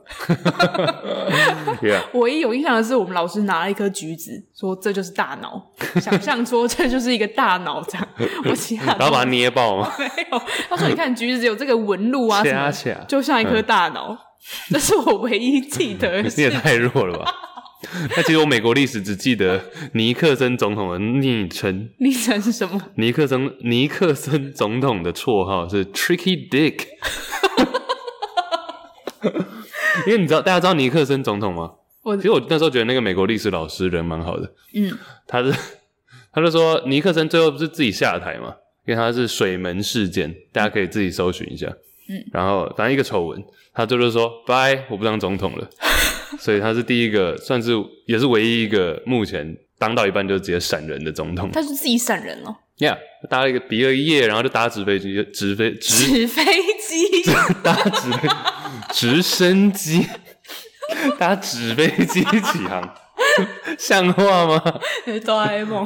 [2.13, 8.08] 唯一有印象的是，我们老师拿了一颗橘子，说这就是大脑，想象说这就是一个大脑这样。
[8.49, 9.89] 我其他然后把它捏爆吗？
[9.97, 12.71] 没有，他说你看橘子有这个纹路啊什么，
[13.08, 14.17] 就像一颗大脑。
[14.69, 16.21] 这是我唯一记得。
[16.21, 17.25] 你也太弱了吧。
[18.16, 19.62] 那其实我美国历史只记得
[19.94, 22.82] 尼克森总统的昵称，昵称是什么？
[22.96, 26.86] 尼克森尼克森总统的绰号是 Tricky Dick，
[30.08, 31.74] 因为你知道大家知道尼克森总统吗？
[32.04, 35.54] 我其实我那时候觉得那个美国历史老师人蛮好的，嗯，他是
[36.32, 38.56] 他就说尼克森最后不是自己下台嘛，
[38.88, 41.68] 因为他是水门事件，大家可以自己搜寻一下，
[42.08, 45.68] 嗯，然后反正一个丑闻，他就是说拜，我不当总统了。
[46.39, 47.72] 所以他是第一个，算是
[48.08, 51.50] 也是唯一一个目前当到一半就直接闪人的总统。
[51.52, 52.54] 他是自己闪人了。
[52.78, 52.98] ，Yeah，
[53.30, 57.32] 搭了一个比尔叶，然后就搭直飞机，直飞直直飞机，
[57.63, 58.30] 搭直飞
[58.91, 60.06] 直升机，
[61.18, 62.96] 搭直飞机起航，
[63.78, 64.62] 像话吗？
[65.24, 65.86] 哆啦 A 梦，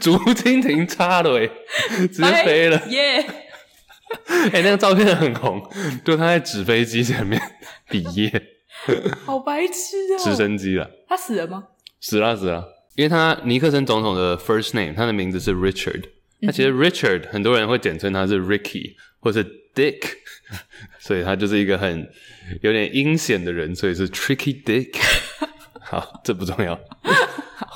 [0.00, 1.48] 竹蜻蜓插了哎，
[2.08, 3.24] 直接飞了耶！
[4.52, 5.60] 哎、欸，那个照片很红，
[6.04, 7.40] 就他在纸飞机前面
[7.90, 8.42] 比耶，
[9.24, 10.24] 好白痴啊、喔！
[10.24, 11.64] 直升机了，他死了吗？
[12.00, 12.64] 死了死了，
[12.94, 16.04] 因为他尼克森总统的 first name，他的名字是 Richard，
[16.40, 20.02] 那、嗯、其实 Richard 很多人会简称他是 Ricky 或是 Dick，
[21.00, 22.08] 所以他就是一个很
[22.62, 24.96] 有点阴险的人，所以是 Tricky Dick。
[25.80, 26.78] 好，这不重要。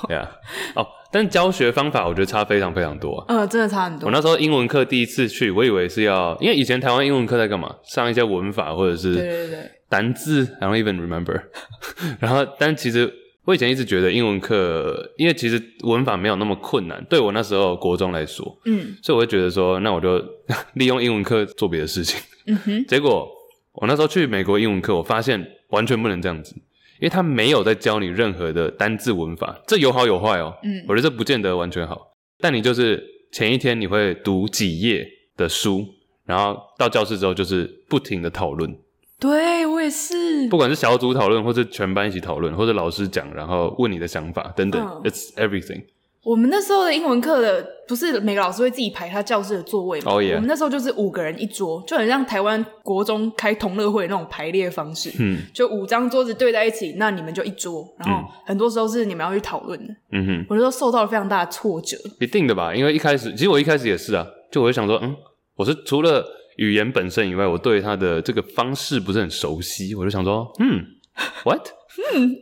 [0.07, 0.31] 对啊，
[0.75, 0.87] 哦。
[1.11, 4.07] 但教学方法我觉得差非常非常多啊，嗯，真的差很多。
[4.07, 7.75] 我那时候英文课第一次去，我以为是要，因为以前台湾英文课在干嘛？
[7.83, 11.41] 上一些文法或者是对对对单字，I don't even remember。
[12.21, 13.11] 然后，但其实
[13.43, 20.17] 我以前一直觉得英文课，因为其实文法没有那么困难，对我那时候国中来说，嗯，所以我会觉得说，那我就
[20.75, 22.21] 利用英文课做别的事情。
[22.47, 23.27] 嗯哼，结果
[23.73, 26.55] 我那时候去美国英文课，我发现完全不能这样子。
[27.01, 30.55] 因为他没有在教你任何的单字文法，这有好有坏哦。
[30.61, 32.13] 嗯，我觉得这不见得完全好。
[32.37, 35.83] 但你就是前一天你会读几页的书，
[36.25, 38.77] 然后到教室之后就是不停的讨论。
[39.19, 40.47] 对，我也是。
[40.47, 44.79] 不管是小组讨论，或是全班一起讨论，或者老师讲，然后问你的想法等等。
[44.79, 45.83] 嗯，It's everything。
[46.23, 50.11] 我们那时候的英文课的不是每个老师会自己排他教室的座位吗？
[50.11, 50.23] 哦，oh.
[50.35, 55.11] 我们那时候就是五个人一桌，就很像台湾国中开同乐会那种排列方式。
[55.19, 57.83] 嗯，就五张桌子对在一起，那你们就一桌。
[57.97, 59.93] 然后很多时候是你们要去讨论的。
[60.11, 61.97] 嗯哼，我那时候受到了非常大的挫折。
[62.19, 65.15] 一定的吧，因为一开始其实我一开始也是啊，就我就想说，嗯，
[65.55, 66.23] 我是除了
[66.57, 70.85] 语言本身以外，我对他的这个方式不是很熟悉，我就想说，嗯，
[71.43, 71.67] what？
[72.13, 72.35] 嗯，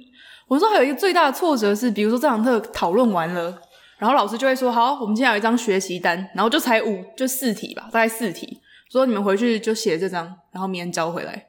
[0.49, 3.57] 我说还有一个最大的挫折是，比如说这堂课讨论完了。
[3.99, 8.59] 然后老师就会说：“好，我们今天有一张学习单，然后就才五，就四题吧，大概四题。
[8.89, 11.45] 说你们回去就写这张，然后明天交回来。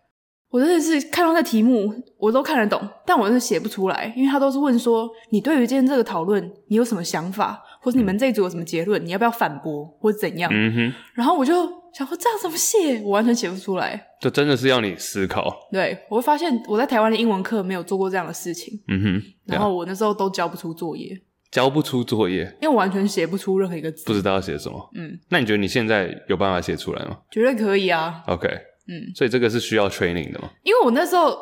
[0.51, 10.51] 我真的是看到那题目，我都看得懂，但我是写不出来，因为他都是问说你对于今天这个讨论，你有什么想法，或者你们这一组有什么结论，你要不要反驳，或者怎样？
[10.53, 10.95] 嗯哼。
[11.15, 11.55] 然后我就
[11.95, 13.01] 想说，这样怎么写？
[13.05, 14.09] 我完全写不出来。
[14.21, 15.69] 就真的是要你思考。
[15.71, 18.75] 对，我会发现我在台湾的英文课没有做过这样的事情。
[18.89, 19.23] 嗯哼。
[19.47, 21.17] 然后我那时候都交不出作业。”
[21.51, 24.91] 交不出作业，因为我完全写不出任何一个字，不知道要写什么。
[24.95, 27.19] 嗯，那你觉得你现在有办法写出来吗？
[27.31, 28.23] 绝对可以啊。
[28.27, 28.49] OK，
[28.87, 30.51] 嗯，所以这个是需要 training 的吗？
[30.63, 31.37] 因为我那时候，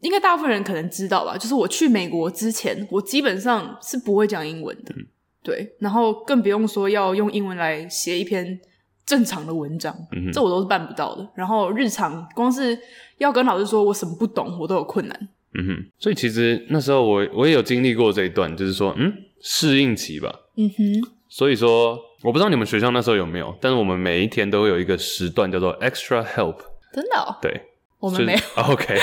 [0.00, 4.94] 应该大部分人可能知道吧，就是我去美国之前，我基本上是不会讲英文的。
[4.96, 5.06] 嗯，
[5.42, 8.60] 对，然后更不用说要用英文来写一篇
[9.06, 11.26] 正常的文章，嗯哼，这我都是办不到的。
[11.34, 12.78] 然后日常光是
[13.16, 15.28] 要跟老师说我什么不懂，我都有困难。
[15.54, 19.12] 嗯哼，所以其实那时候我我也有经历过这一段，就是说，嗯，
[19.42, 20.34] 适应期吧。
[20.56, 26.56] 嗯哼，所以说我不知道你们学校那时候有没有，但是我们每一天都会有一个时段叫做 extra help。
[26.94, 27.36] 真的哦？
[27.40, 27.60] 对，
[27.98, 28.38] 我们没有。
[28.64, 28.96] OK，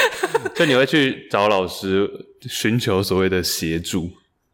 [0.56, 2.10] 所以你会去找老师
[2.42, 4.10] 寻求所谓的协助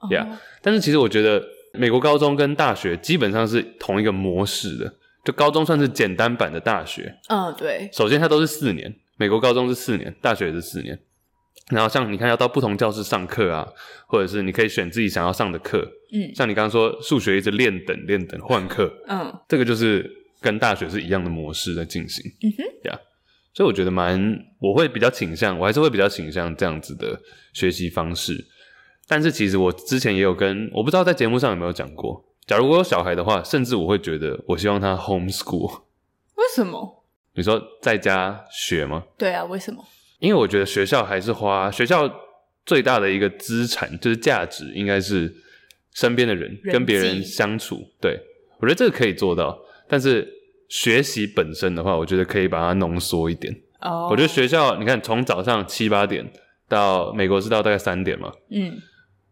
[0.10, 0.26] ，Yeah。
[0.62, 4.94] 但是其实我觉得美国高中跟大学基本上是同一个模式的，
[5.26, 7.14] 就高中算是简单版的大学。
[7.28, 7.90] 嗯，对。
[7.92, 10.98] 首先它都是四年，美国高中是四年，大学也是四年。
[11.72, 13.68] 然后像你看，要到不同教室上课啊，
[14.08, 15.80] 或者是你可以选自己想要上的课。
[16.14, 20.10] 嗯，像你刚刚说数学一直练等练等换课，嗯，这个就是
[20.42, 22.24] 跟大学是一样的模式在进行。
[22.44, 23.00] 嗯哼，对啊，
[23.54, 27.20] 所以我觉得蛮，我会比较倾向，我还是会比较倾向这样子的
[27.54, 28.46] 学习方式。
[29.08, 35.82] 但是其实我之前也有跟，我不知道在节目上有没有讲过，假如我有小孩的话，甚至我会觉得我希望他 homeschool。
[36.36, 37.04] 为什么？
[37.34, 39.04] 你说在家学吗？
[39.18, 39.84] 对啊，为什么？
[40.26, 42.12] 因为我觉得学校还是花学校
[42.66, 45.32] 最大的一个资产，就是价值，应该是
[45.94, 47.88] 身边的人，人跟别人相处。
[48.02, 48.20] 对，
[48.58, 49.56] 我觉得这个可以做到，
[49.88, 50.28] 但是
[50.68, 53.56] 学习本身的话，我觉得可以把它浓缩一点。
[53.82, 54.12] 哦，oh.
[54.12, 56.28] 我觉得学校你看，从早上七八点
[56.68, 58.82] 到美国是到大概三点嘛，嗯，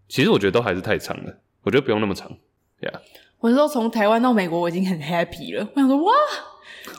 [0.08, 2.32] 其实我觉得都还是太长了，我觉得不用那么长。
[2.80, 3.02] 对啊，
[3.40, 5.68] 我说从台湾到美国，我已经很 happy 了。
[5.74, 6.14] 我想说，哇。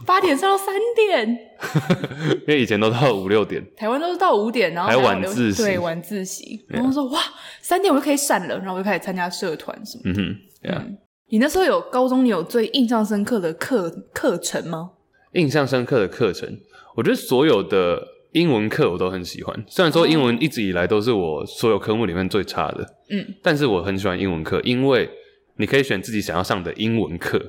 [0.07, 1.29] 八点上到三点，
[2.47, 6.65] 因为以前都到五六点，台湾都是到五点，然后还有晚自习，对，晚自习。
[6.69, 7.21] 然后说哇，
[7.61, 10.03] 三点我就可以闪了，然后我就开始参加社团什么。
[10.07, 10.85] 嗯哼，对啊。
[11.29, 14.91] 你那时候有高中，你有最印象深刻的课课程吗？
[15.33, 16.59] 印象深刻的课程，
[16.97, 18.01] 我觉得所有的
[18.33, 19.65] 英文课我都很喜欢。
[19.67, 25.11] 虽然说英文一直以来都是我所有科目里面最差的，嗯，但是我很喜欢英文课，因为
[25.57, 27.41] 你可以选自己想要上的英文课。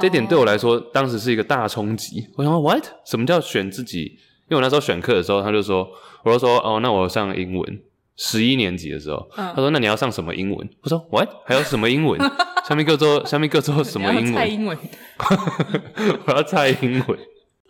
[0.00, 2.26] 这点对我来说，当时是一个大冲击。
[2.36, 2.84] 我想说，what？
[3.04, 4.18] 什么叫选自己？
[4.48, 5.88] 因为我那时候选课的时候，他就说，
[6.24, 7.80] 我就说，哦，那我上英文。
[8.18, 11.28] 十一年级的时候，嗯、他说：“那你要上什么英文？”我说：“What？
[11.44, 12.18] 还有什么英文？
[12.66, 14.78] 下面各州下面各州什么英文？”蔡英文，
[16.24, 17.18] 我要猜英文。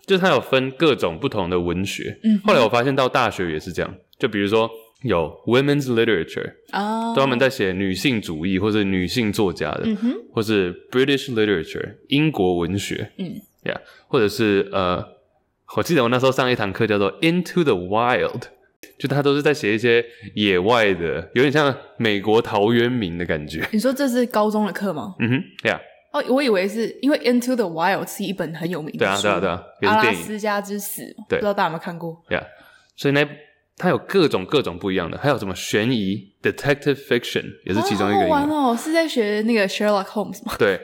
[0.07, 2.21] 就是他有分各种不同的文学。
[2.23, 3.93] 嗯，后来我发现到大学也是这样。
[4.21, 4.71] 就比如说
[5.03, 9.85] 有 women's literature 啊，专门在写女性主义或者女性作家的，
[10.33, 13.77] 或是 British literature 英国文学，嗯，yeah，
[14.09, 15.05] 或者是呃，
[15.77, 18.43] 我记得我那时候上一堂课叫做 Into the Wild。
[18.99, 20.05] 就他都是在写一些
[20.35, 23.67] 野外的，有点像美国陶渊明的感觉。
[23.73, 25.15] 你说这是高中的课吗？
[25.19, 25.79] 嗯哼，对啊。
[26.13, 32.23] 哦，我以为是因为《Into the Wild》是一本很有名的书，对啊，对啊，对啊，阿拉斯加之死，对，不知道大家有没有看过？
[32.29, 32.45] 对啊，
[32.97, 33.29] 所以呢，
[33.77, 38.21] 它有各种各种不一样的，还有什么悬疑 （Detective Fiction） 也是其中一个。
[38.21, 40.55] 好玩哦，是在学那个 Sherlock Holmes 吗？
[40.59, 40.81] 对，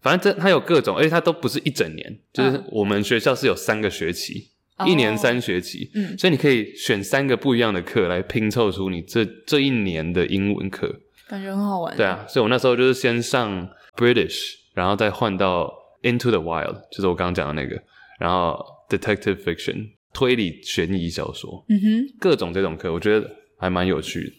[0.00, 4.48] 反正这它有各种，而且它都不是一整年，就是我们学校是有三个学期。
[4.86, 10.92] 一年三学期，哦嗯、所以你可以选三个不一样的课来拼凑出你这这一年的英文课，
[11.28, 11.96] 感觉很好玩。
[11.96, 14.40] 对啊，所以我那时候就是先上 British，
[14.74, 17.80] 然后再换到 Into the Wild，就是我刚刚讲的那个，
[18.18, 24.32] 然后 Detective Fiction 推理悬疑小说，嗯哼，各种这种课，我觉得还蛮有趣的。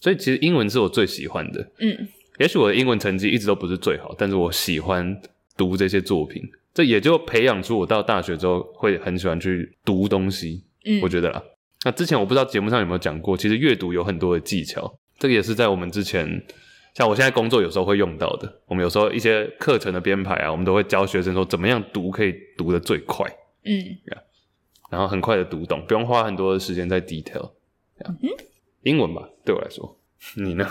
[0.00, 5.20] 所以其实英文是我最喜欢的，嗯，也许我的英文成绩一直都不是最好，但是我喜欢
[5.56, 6.42] 读这些作品。
[6.72, 11.42] 这也就培养出我到大学之后会很喜欢去读东西，嗯，我觉得啦。
[11.84, 16.40] 那之前我不知道节目上有没有讲过，其实阅读有很多的技巧，这个也是在我们之前，
[16.94, 18.60] 像我现在工作有时候会用到的。
[18.66, 23.26] 我们有时候一些课程的编排啊，我们都会教学生说怎么样读可以读得最快，
[23.64, 23.74] 嗯
[24.06, 24.18] ，yeah,
[24.88, 27.50] 然后很快的读懂，不用花很多的时间在 detail。
[28.04, 28.16] 嗯，
[28.82, 29.96] 英文吧，对我来说，
[30.36, 30.66] 你呢？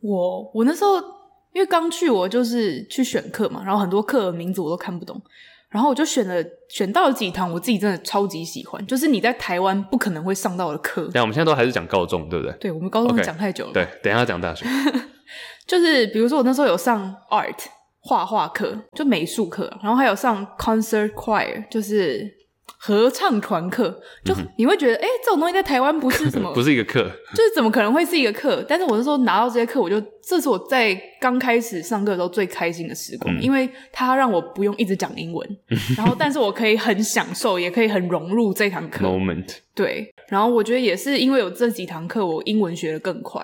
[0.00, 1.20] 我我那时候。
[1.54, 5.20] 因为刚去，我就是去选课嘛，然后很多课的名字我都看不懂，
[5.68, 11.10] 然后我就选了选到了几堂我自己真的超级喜欢，就是你在台湾不可能会上到的课。
[11.12, 12.56] 那我们现在都还是讲高中，对不对？
[12.58, 13.70] 对，我们高中讲太久了。
[13.72, 14.64] Okay, 对，等一下讲大学。
[15.68, 17.58] 就是比如说我那时候有上 art
[18.00, 22.34] 画画课，就美术课，然后还有上 concert choir，就是。
[22.84, 28.64] 合唱团课，就你会觉得，哎、这种东西在台湾不是什么， 不是一个课， 就是怎么可能会是一个课？
[28.68, 35.48] 但是我是说，拿到这些课，我就这是我在刚开始上课的时候最开心的时光，嗯、因为它让我不用一直讲英文，
[35.96, 39.06] 然后但是我可以很享受，也可以很融入这堂课。
[39.06, 43.40] Moment，对，然后我觉得也是因为有这几堂课，我英文学的更快。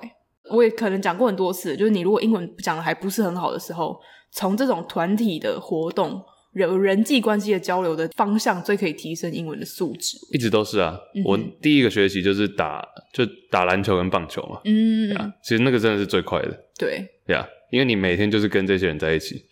[0.51, 4.01] 我也可能讲过很多次，就是你如果英文讲的还不是很好的时候，
[4.33, 6.20] 从这种团体的活动。
[6.59, 10.18] 有人际关系的交流的方向，最可以提升英文的素质。
[10.33, 14.61] 一直都是啊，嗯、我第一个学期就是打就打篮球跟棒球嘛。
[14.64, 16.64] 嗯，yeah, 其实那个真的是最快的。
[16.79, 19.44] 对，呀，yeah, 因为你每天就是跟这些人在一起，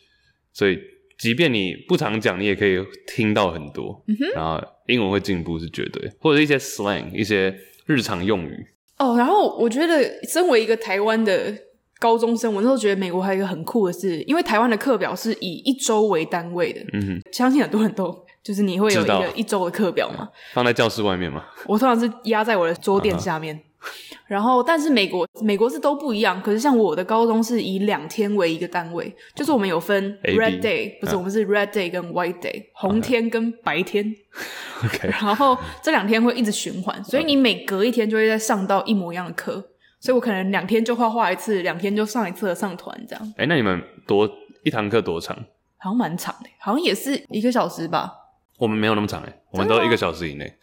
[0.52, 0.78] 所以
[1.18, 4.02] 即便你不常讲，你也可以听到很多。
[4.08, 8.66] 嗯哼，然后英文会进步是绝对，或者一些 slang，一些日常用语。
[8.98, 11.65] 哦，然后我觉得身为一个台湾的。
[11.98, 24.16] 高中生，我那时候觉得美国还有一个很酷的是，因为台湾的课表是以一周为单位的，嗯，相信很多人都就是你会有一个一周的课表嘛，放在教室外面嘛，我通常是压在我的桌垫下面，uh.
[24.26, 31.00] 然后但是美国美国是都不一样，可是像我的高中是以两天为一个单位，就是我们有分 red day，、uh.
[31.00, 34.14] 不是我们是 red day 跟 white day，红天跟白天，
[34.84, 39.64] OK，然后这两天会一直循环，所以你每隔一天就会再上到一模一样的课。
[40.06, 43.24] 所以我可能两天就画画一次，两天就上一次的上团这样。
[43.30, 44.30] 哎、欸，那你们多
[44.62, 45.36] 一堂课多长？
[45.78, 48.12] 好像蛮长的，好像也是一个小时吧。
[48.56, 50.56] 我们没有那么长哎，我们都一个小时以内。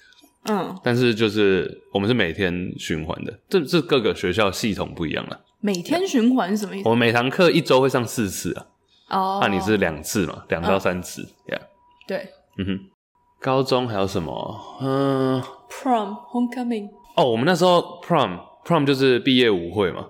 [0.45, 5.41] 嗯，但是就是我们是每天循环的，这这各个学校系统不一样了。
[5.59, 6.87] 每天循环是什么意思？
[6.87, 8.65] 我们每堂课一周会上四次啊。
[9.09, 10.45] 哦，那你是两次嘛？
[10.47, 11.59] 两到三次呀？
[12.07, 12.79] 对，嗯哼。
[13.41, 14.77] 高中还有什么？
[14.79, 16.91] 嗯，Prom Homecoming。
[17.17, 18.52] 哦，我们那时候 Prom。
[18.65, 20.07] Prom 就是毕业舞会嘛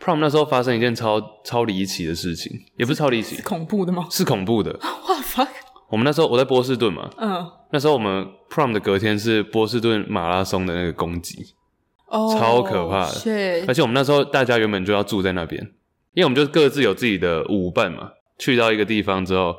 [0.00, 4.06] ，Prom 那时候发生一件超超离奇的事情，也不是超离奇，是恐怖的吗？
[4.10, 4.72] 是恐怖的。
[4.80, 5.48] What the fuck？
[5.88, 11.54] 我们那时候我在波士顿嘛，嗯，那时候我们 Prom 的隔天是波士顿马拉松的那个攻击，
[12.08, 15.62] 哦，超可怕的，是，而且我们那时候大家原本就要住在那边，
[16.14, 19.54] 因为我们就各自有自己的舞伴嘛，去到一个地方之后，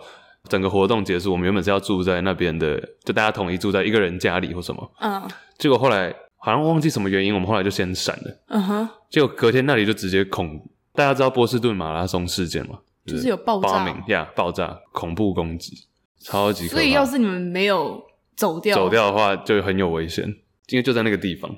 [0.50, 5.22] 整个活动结束，我们原本是要住在那边的，就大家统一住在一个人家里或什么，嗯，
[5.58, 6.14] 结果后来。
[6.38, 8.40] 好像忘记什么原因，我们后来就先闪了。
[8.48, 10.62] 嗯哼，结果隔天那里就直接恐，
[10.94, 12.80] 大家知道波士顿马拉松事件吗？
[13.06, 15.86] 就是有爆炸，呀，爆炸，恐怖攻击，
[16.20, 16.76] 超级可怕。
[16.76, 18.04] 所以要是你们没有
[18.36, 20.26] 走掉，走掉的话就很有危险，
[20.70, 21.56] 因为就在那个地方。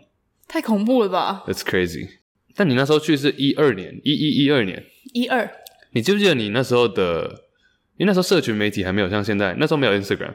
[0.48, 2.08] 太恐怖了吧？That's crazy。
[2.56, 5.50] 但你那时候去是一二年，一一一二年，一二。
[5.92, 7.46] 你记不记得你那时候的？
[7.98, 10.34] 因为那时候社群媒体还没有像现在，那时候没有 Instagram。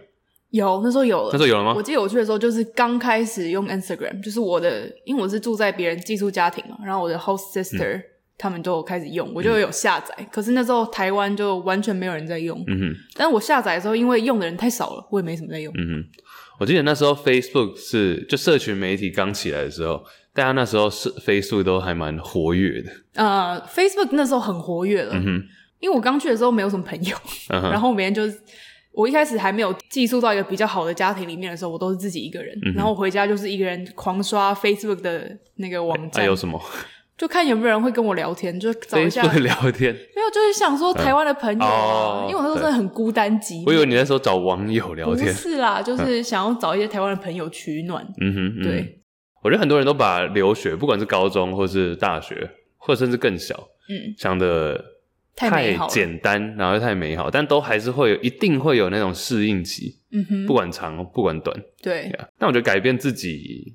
[0.54, 1.30] 有，那时候有了。
[1.32, 1.74] 那时候有了吗？
[1.76, 8.02] 我记得我去的时候就是刚开始用 Instagram，就是我的，因为我是住在别人寄宿家庭嘛，然后我的 host sister、嗯、
[8.38, 10.26] 他们都有开始用，我就有下载、嗯。
[10.30, 12.56] 可是那时候台湾就完全没有人在用。
[12.68, 12.94] 嗯哼。
[13.16, 15.74] 但是我下载的时候，因为用的人太少了，我也没什么在用。
[15.76, 16.04] 嗯哼。
[16.60, 20.00] 我记得那时候 Facebook 是就社群媒体刚起来的时候，
[20.32, 22.92] 大家那时候是 Facebook 都还蛮活跃的。
[23.14, 25.14] 呃，Facebook 那时候很活跃了。
[25.14, 25.42] 嗯哼。
[25.80, 27.16] 因为我刚去的时候没有什么朋友，
[27.48, 28.38] 嗯、 然后每天就是。
[28.94, 36.20] 我一开始还没有寄宿到一个比较好的家庭里面的时候，我都是自己一个人，嗯、然后我回家就是一个人狂刷 Facebook 的那个网站。
[36.20, 36.60] 还、啊、有什么？
[37.18, 39.22] 就看有没有人会跟我聊天，就找一下。
[39.22, 39.92] 聊天？
[39.92, 43.64] 没有，就是想说台湾的朋友、啊哦，因为我那时候真的很孤单寂寞。
[43.66, 45.26] 我以为你那时候找网友聊天。
[45.26, 48.04] 不是啦，就是想要找一些台湾的朋友取暖。
[48.20, 48.88] 嗯哼，对嗯。
[49.42, 53.54] 我觉得很多人都把留学，不管是高中或是大学，或者甚至更小，
[53.88, 54.93] 嗯，想的。
[55.36, 59.98] 太简单，然后又太美好，但都还是会有，一定会有那种适应期。
[60.12, 62.12] 嗯哼，不管长不管短，对。
[62.38, 63.74] 但我觉得改变自己，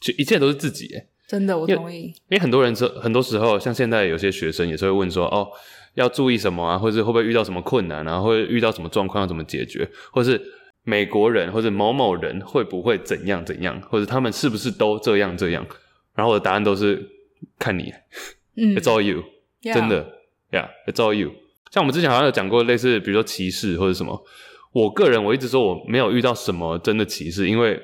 [0.00, 0.88] 就一切都是自己。
[1.28, 2.06] 真的，我同意。
[2.06, 5.48] 因为很多人说，很多时候，像现在有些学生也是会问说，哦，
[5.94, 10.40] 要注意什么啊，或者会不会遇到什么困难啊，会遇到什么状况要怎么解决，或是
[10.82, 15.64] 美国人或者某某人会不会怎样怎样，或者他们是不是都这样这样？
[16.14, 17.08] 然后我的答案都是
[17.58, 17.92] 看你，
[18.56, 19.22] 嗯，It's all you，、
[19.62, 19.74] yeah.
[19.74, 20.15] 真的。
[20.50, 21.32] Yeah, it's all you。
[21.70, 24.24] 像我们之前好像有讲过类似，比如说歧视或者什么。
[24.72, 27.80] 我个人我一直说我没有遇到什么真的歧视，因为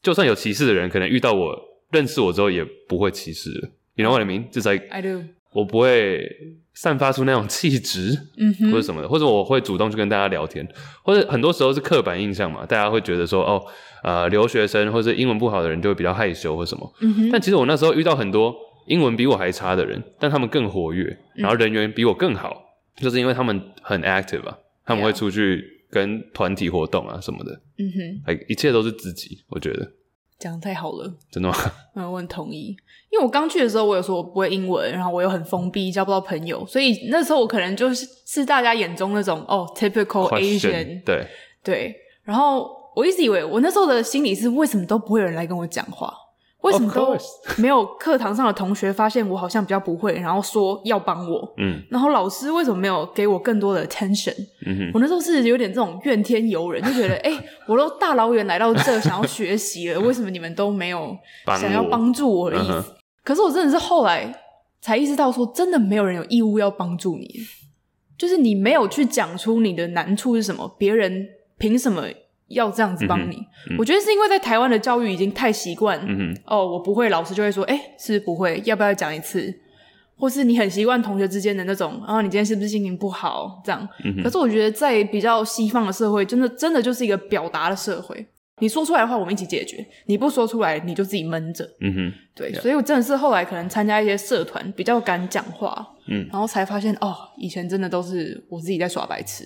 [0.00, 1.54] 就算有歧视的人，可能遇到我
[1.90, 3.50] 认识我之后也不会歧视。
[3.96, 4.48] You know what I mean?
[4.50, 5.24] Just like I do。
[5.52, 6.30] 我不会
[6.72, 10.66] 散发出那种气质，嗯哼，或者什么的，或者我会主动去跟大家聊天，
[11.02, 13.60] 或者很多时候是刻板印象嘛，大家会觉得说哦，
[14.04, 16.94] 呃，留学生或者英文不好的人就会比较害羞或什么。
[17.00, 17.30] 嗯哼。
[17.32, 18.54] 但其实我那时候遇到很多。
[18.86, 22.50] 英文比我还差的人，但他们更活跃，然后人缘比我更好，
[22.96, 27.60] 嗯，就是因为他们很 active 啊，他们会出去跟团体活动啊什么的。
[27.78, 28.36] 嗯哼。
[28.48, 29.92] 一切都是自己，我觉得。
[30.38, 31.56] 讲得太好了，真的吗？
[31.96, 32.76] 嗯，我很同意，
[33.10, 41.26] 因为我刚去的时候，我有说我不会英文，然后我又很封闭，交不到朋友，所以那时候我可能就是是大家眼中那种哦，typical Asian，对。
[41.64, 46.14] 对，然后我一直以为我那时候的心理是为什么都不会有人来跟我讲话。
[46.66, 47.16] 为什么都
[47.58, 51.54] 没有课堂上的同学发现我好像比较不会，然后说要帮我？
[51.58, 54.34] 嗯，然后老师为什么没有给我更多的 attention？
[54.66, 62.72] 嗯哼，我那时候是有点这种怨天尤人，就觉得 哎、欸，我都大老远来到这想要学习了， 为什么你们都没有想要帮助我的意思？
[62.72, 62.84] 嗯？
[63.24, 64.32] 可是我真的是后来
[64.80, 67.28] 才意识到，说真的没有人有义务要帮助你，
[68.18, 71.26] 就是你没有去讲出你的难处是什么，别人
[71.58, 72.02] 凭什么？
[72.48, 73.36] 要这样子帮你、
[73.68, 79.52] 嗯嗯，我觉得是因为在台湾的教育已经太习惯、嗯，哦，我不会，老师就会说，哎、欸，是不是不会，要不要讲一次？
[80.18, 83.60] 或是你很习惯同学之间的那种，啊、哦，你今天是不是心情不好？
[83.64, 88.26] 这样、嗯，可是我觉得在比较西方的社会，真的真的就是一个表达的社会。
[88.58, 91.62] 你说出来的话，我们一起解决；你不说出来，你就自己闷着。
[91.82, 99.44] 嗯哼，对.所以我真的是后来可能参加一些社团，比较敢讲话，嗯，然后才发现哦，以前真的都是我自己在耍白痴。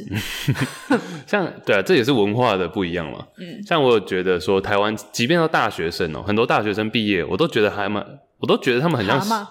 [1.26, 3.26] 像对啊，这也是文化的不一样嘛。
[3.38, 8.06] 嗯，像我有觉得说，台湾即便到大学生哦，很多大学生毕业，我都觉得还蛮，
[8.38, 9.46] 我都觉得他们很像，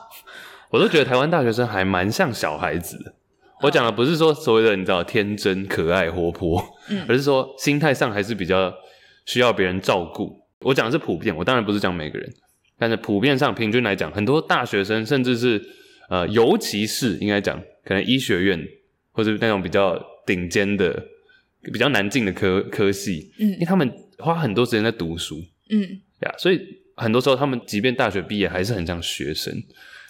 [0.70, 3.14] 我都觉得台湾大学生还蛮像小孩子的。
[3.64, 8.74] 我讲的不是说所谓的你知道天真、可爱、活泼，嗯，而是说心态上还是比较。
[9.30, 12.28] 需要别人照顾，我讲的是普遍，我当然不是讲每个人，
[12.80, 15.64] 但是普遍上平均来讲，很多大学生甚至是
[16.10, 18.60] 呃，尤其是应该讲，可能医学院
[19.12, 21.06] 或者那种比较顶尖的、
[21.62, 23.88] 比较难进的科科系，嗯，因为他们
[24.18, 25.40] 花很多时间在读书，
[25.70, 25.80] 嗯，
[26.22, 26.60] 呀，所以
[26.96, 29.54] 很多时候他们即便大学毕业，还是很像学生。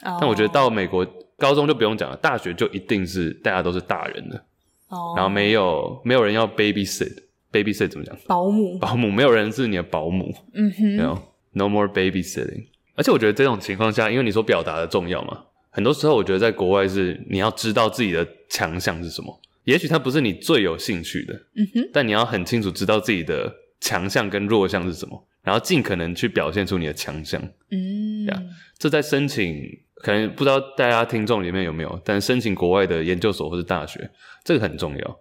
[0.05, 1.05] 哦，但我觉得到美国
[1.37, 4.45] 高中就不用讲了，大学就一定是大家都是大人了，
[4.87, 7.27] 哦，然后没有没有人要 babysit。
[7.51, 8.17] Babysit 怎么讲？
[8.27, 10.33] 保姆，保姆，没有人是你的保姆。
[10.53, 11.17] 嗯哼，no,
[11.53, 12.67] no more babysitting。
[12.95, 19.39] 而且我觉得这种情况下，因为你说表达的重要嘛，很多时候我觉得在国外是你要知道自己的强项是什么。
[19.65, 27.41] 也许它不是你最有兴趣的，嗯哼，但你要很清楚知道自己的强项跟弱项是什么，然后尽可能去表现出你的强项。
[27.69, 28.41] 嗯，呀，
[28.77, 29.63] 这在申请，
[29.95, 34.09] 可能不知道大家听众里面有没有，但申请国外的研究所或是大学，
[34.43, 35.19] 这个很重要。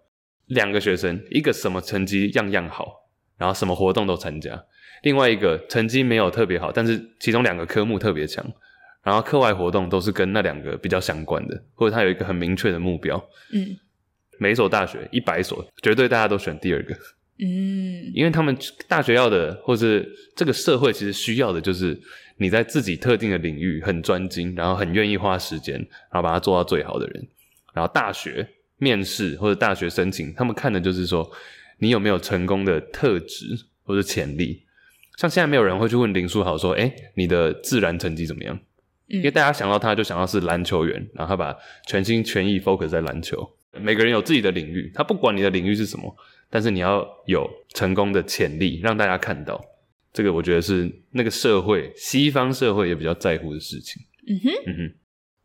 [0.49, 2.86] 两个学生，一个什么成绩样样好，
[3.36, 4.55] 然后什么活动都参加；
[5.03, 8.44] 另外一个成绩没有特别好，但是其中两个科目特别强，
[9.03, 13.16] 然后课外活动都是跟那两个比较相关的，或者他有一个很明确的目标。
[13.53, 13.76] 嗯，
[14.38, 16.94] 每一所大学一百所，绝对大家都选第二个。
[17.40, 18.57] 嗯，因为他们
[18.88, 22.01] 大学要的，或是这个社会其实需要的，就是
[22.38, 25.76] 你在自己特定的领域很专精，然后很愿意花时间，
[26.11, 27.28] 然后把它做到最好的人。
[27.74, 28.49] 然后大学。
[28.79, 31.31] 面试或者大学申请，他们看的就是说
[31.79, 34.62] 你有没有成功的特质，或者潜力。
[35.16, 38.55] 像现在没有人会去问林书豪说：“哎、欸，你的自然成绩怎么样？”
[39.11, 41.57] 嗯、因为大家想到他就想到是篮球员，然后他把
[41.87, 43.57] 全心全意 focus 在篮球。
[43.72, 46.16] 每个人有自己的领域，他不管你的领域是什么，
[46.49, 49.61] 但是你要有成功的潜力，让大家看到。
[50.12, 54.03] 这个我觉得是那个社会，西方社会也比较在乎的事情。
[54.26, 54.95] 嗯哼，嗯哼。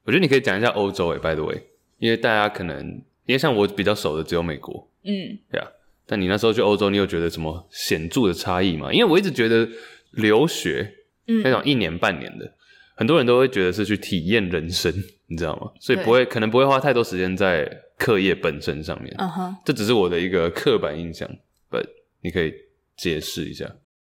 [0.03, 1.61] 我觉得你可以讲一下欧洲诶，by the way，
[1.97, 5.67] 因为大家可能因为像我比较熟的只有美国，嗯，对啊。
[6.05, 8.91] 但你那时候去欧洲，你有觉得什么显著的差异吗？
[8.91, 9.67] 因为我一直觉得
[10.11, 10.95] 留学，
[11.27, 12.53] 嗯，那种一年半年的，
[12.95, 14.93] 很多人都会觉得是去体验人生，
[15.27, 15.71] 你知道吗？
[15.79, 17.65] 所以不会，可能不会花太多时间在
[17.97, 19.15] 课业本身上面。
[19.17, 21.29] 嗯哼，这只是我的一个刻板印象
[21.71, 21.85] ，but
[22.21, 22.53] 你可以
[22.97, 23.77] 解释一下。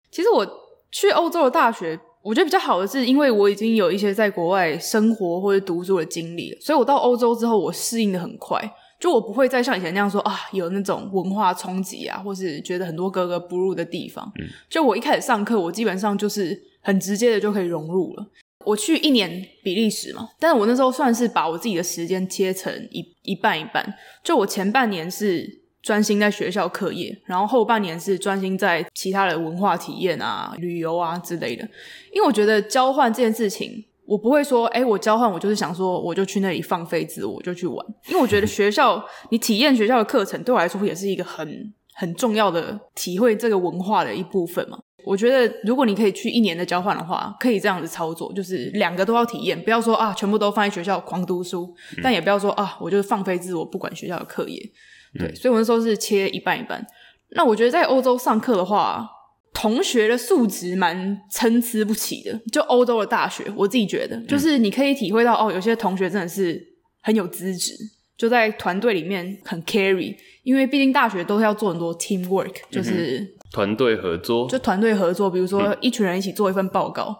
[0.09, 0.47] 其实我
[0.91, 1.99] 去欧洲的大学。
[2.23, 8.57] 我觉得比较好的是，因为我已经有一些在国外生活或者读书的经历了，所以我到欧洲之后，我适应的很快。
[9.03, 14.31] 就我不会再像以前那样说啊，有那种文化冲击啊，或是觉得很多格格不入的地方。
[14.39, 18.25] 嗯，就我一开始上课，我基本上就是很直接的就可以融入了。
[18.63, 23.93] 我去一年比利时嘛，但是我那时候算是把我自己的时间切成一一半一半，
[24.23, 25.61] 就我前半年是。
[25.83, 31.69] 专心在学校课业，然后后半年是专心在其他的文化体验啊、旅游啊之类的。
[32.13, 37.85] 因为我觉得交换这件事情，我不会说，诶，我交换，我就是想说，我就去那里放飞自我，就去玩。
[38.09, 44.77] 因为我觉得学校，你体验学校的课程，对我来说也是一个很很重要的体会这个文化的一部分嘛。
[45.05, 54.61] 我觉得如果你可以去一年的交换的话，可以这样子操作，就是两个都要体验，不要说啊，全部都放在学校狂读书，但也不要说啊，我就是放飞自我，不管学校的课业。
[55.19, 56.85] 对，所以我那时候是切一半一半。
[57.35, 59.05] 那我觉得在欧洲上课的话，
[59.53, 62.39] 同学的素质蛮参差不齐的。
[62.51, 66.61] 就欧洲的大学，我自己觉得，就是你可以体会到哦，有些同学真的是
[67.01, 67.73] 很有资质，
[68.17, 70.15] 就在团队里面很 carry。
[70.43, 75.31] 因为毕竟大学都是要做很多 team work，就是团队合作，就团队合作。
[75.31, 77.17] 比如说一群人一起做一份报告。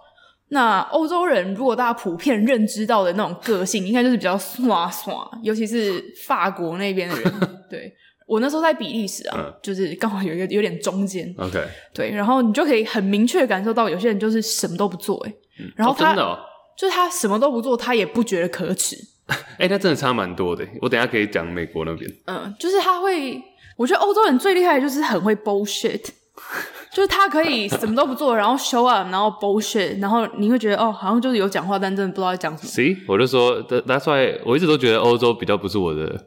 [0.50, 7.34] 那欧洲人如果大家普遍认知到的那种个性，应该就是比较耍耍，尤其是法国那边的人。
[7.72, 7.92] 对，
[8.26, 11.34] 我那时候在比利时啊，嗯、就是刚好有一个有点中间。
[11.38, 11.62] OK，
[11.94, 16.40] 对，然后你就可以很明确感受到，有些人就是什么都不做，哎、嗯，然后他、哦真的哦、
[16.78, 18.98] 就是他什么都不做，他也不觉得可耻。
[19.58, 20.68] 哎，他真的差蛮多的。
[20.82, 22.12] 我等一下可以讲美国那边。
[22.26, 23.42] 嗯，就是他会，
[23.78, 26.04] 我觉得欧洲人最厉害的就是很会 bullshit。
[26.92, 32.70] 就是他可以什么都不做，然后 show up，然后 bullshit，然后你会觉得哦，好像就是有讲话，但真的不知道在讲什么。
[32.70, 36.26] See，我就说，That's why 我一直都觉得欧洲比较不是我的，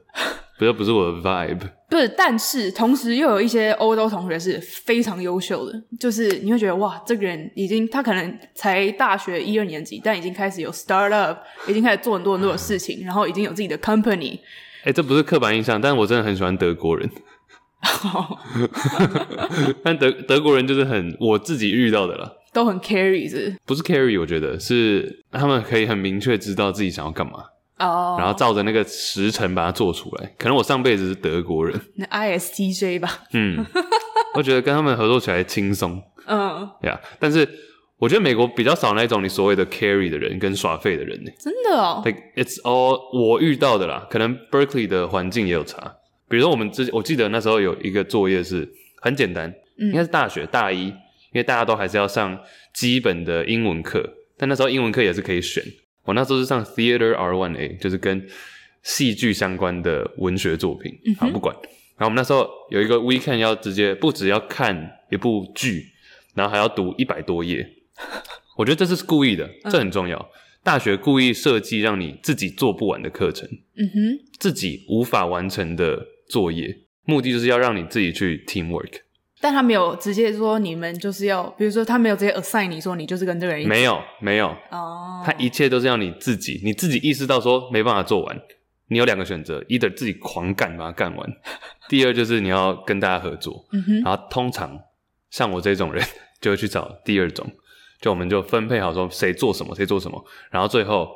[0.58, 1.68] 比较不是我的 vibe。
[1.88, 11.36] 不是，但是同时又有一些欧洲同学是非常优秀的，就是你会觉得哇，这个人已经他可能才大学一二年级，但已经开始有 startup，
[11.68, 14.38] 已经开始做很多很多的事情，然后已经有自己的 company。
[14.80, 17.08] 哎、欸，这不是刻板印象，但是我真的很喜欢德国人。
[19.84, 23.54] 但德德国人就是很我自己遇到的了， 都很 carry 是？
[23.64, 27.44] 不是 carry，我觉得是他们可以很明确知道自己想要干嘛
[27.78, 28.20] 哦，oh.
[28.20, 30.34] 然后照着那个时辰把它做出来。
[30.38, 33.24] 可能我上辈子是德国人，那 ISTJ 吧？
[33.32, 33.64] 嗯，
[34.34, 36.98] 我觉得跟他们合作起来轻松，嗯，对啊。
[37.18, 37.48] 但是
[37.98, 42.02] 我觉得美国比较少那种你所谓的 carry 的人跟耍废的人呢，真的哦。
[42.04, 45.96] Like it's all 我遇到的啦，可能 Berkeley 的环境也有差。
[46.28, 48.68] 比如说，我们之我记得那时候有一个作业是
[49.00, 49.48] 很简单，
[49.78, 50.94] 嗯、应该是大学大一，因
[51.34, 52.38] 为大家都还是要上
[52.74, 54.02] 基本的英文课，
[54.36, 55.62] 但那时候英文课也是可以选。
[56.06, 58.26] 我那时候是上 Theater R1A，就是跟
[58.82, 60.98] 戏剧相关的文学作品。
[61.18, 61.54] 好，不管。
[61.98, 65.86] 然后我们那时候有一个 weekend 要直接不只要看一部剧，
[66.34, 67.68] 然后还要读一百多页。
[68.56, 70.18] 我觉得这是故意的，这很重要。
[70.18, 78.90] 嗯大学故意设计让你自己做不完的课程，嗯哼，自己无法完成的作业，目的就是要让你自己去 teamwork。
[79.40, 83.68] 但他没有直接说你们就是要，比如说他没有直接 assign 你说你就是跟这个人一起。
[83.68, 88.40] 没有没有哦，他一切都是要你自己，你自己意识到说没办法做完，
[88.88, 91.28] 你有两个选择：either 自己狂干把它干完，
[91.88, 93.64] 第二就是你要跟大家合作。
[94.02, 94.80] 然后通常
[95.30, 96.04] 像我这种人
[96.40, 97.46] 就会去找第二种。
[97.98, 101.08] 就我们就分配好说谁做什么，谁做什么，然后最后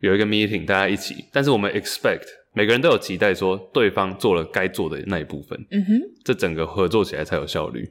[0.00, 1.26] 有一个 meeting，大家一起。
[1.30, 2.24] 但是我们 expect
[2.58, 5.56] 每个人都有期待，说对方做了该做的那一部分。
[5.70, 5.92] 嗯哼，
[6.24, 7.88] 这整个合作起来才有效率。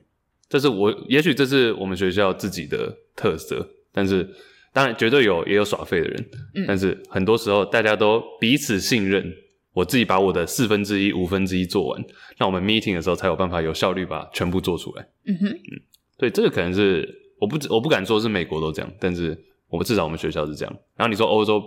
[0.50, 3.66] 这是我，也许这是我们学校自己的特色。
[3.94, 4.30] 但是
[4.74, 6.30] 当然绝对有也有耍废的人。
[6.56, 9.34] 嗯，但是很多时候大家都彼此信任。
[9.72, 12.06] 我自己把我的四分之一、五分之一做完，
[12.38, 15.08] 那我们 meeting 的时候才有办法有效率把全部做出来。
[15.26, 15.82] 嗯哼，嗯，
[16.18, 17.24] 对，这个可能是。
[17.40, 19.38] 我不我不敢说是美国都这样，但是
[19.70, 20.78] 我们至少我们学校是这样。
[20.96, 21.62] 然后你说欧洲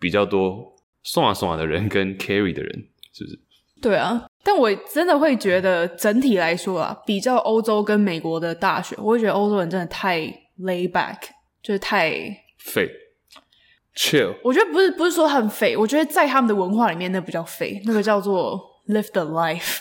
[0.00, 0.73] 比较多
[1.04, 3.38] 送啊送啊的人 跟 carry 的人，是不是？
[3.80, 10.20] 对啊，但我真的会觉得整体来说啊，比较欧洲跟美国的大学，我会觉得欧洲人真的太
[10.60, 11.18] lay back，
[11.62, 12.10] 就是太
[12.58, 12.88] 废
[13.94, 14.34] ，chill。
[14.42, 19.80] 我觉得不是不是说很废，我觉得在他们的文化里面，那不叫废，那个叫做 live the life，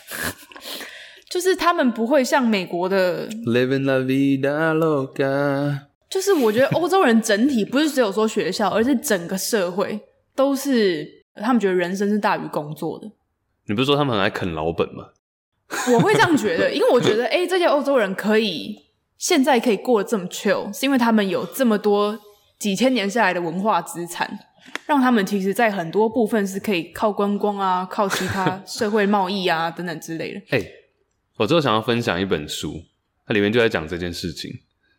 [1.31, 5.79] 就是他们不会像美国的 living la vida loca。
[6.09, 9.99] 就是我觉得欧洲人整体不是只有说学校，而是整个社会
[10.35, 13.11] 都是他们觉得人生是大于工作的。
[13.65, 15.09] 你不是说他们很爱啃老本吗？
[15.93, 18.77] 我会这样觉得，因为我觉得，哎、欸，这些欧洲人可以
[19.17, 22.19] 现在可以过得这么 chill，是因为他们有这么多
[22.59, 24.39] 几千年下来的文化资产，
[24.85, 30.39] 让他们其实在很多部分是可以靠观光啊，靠其他社会贸易啊等等之类的。
[30.49, 30.71] 哎、欸，
[31.37, 32.83] 我最后想要分享一本书，
[33.25, 34.51] 它里面就在讲这件事情，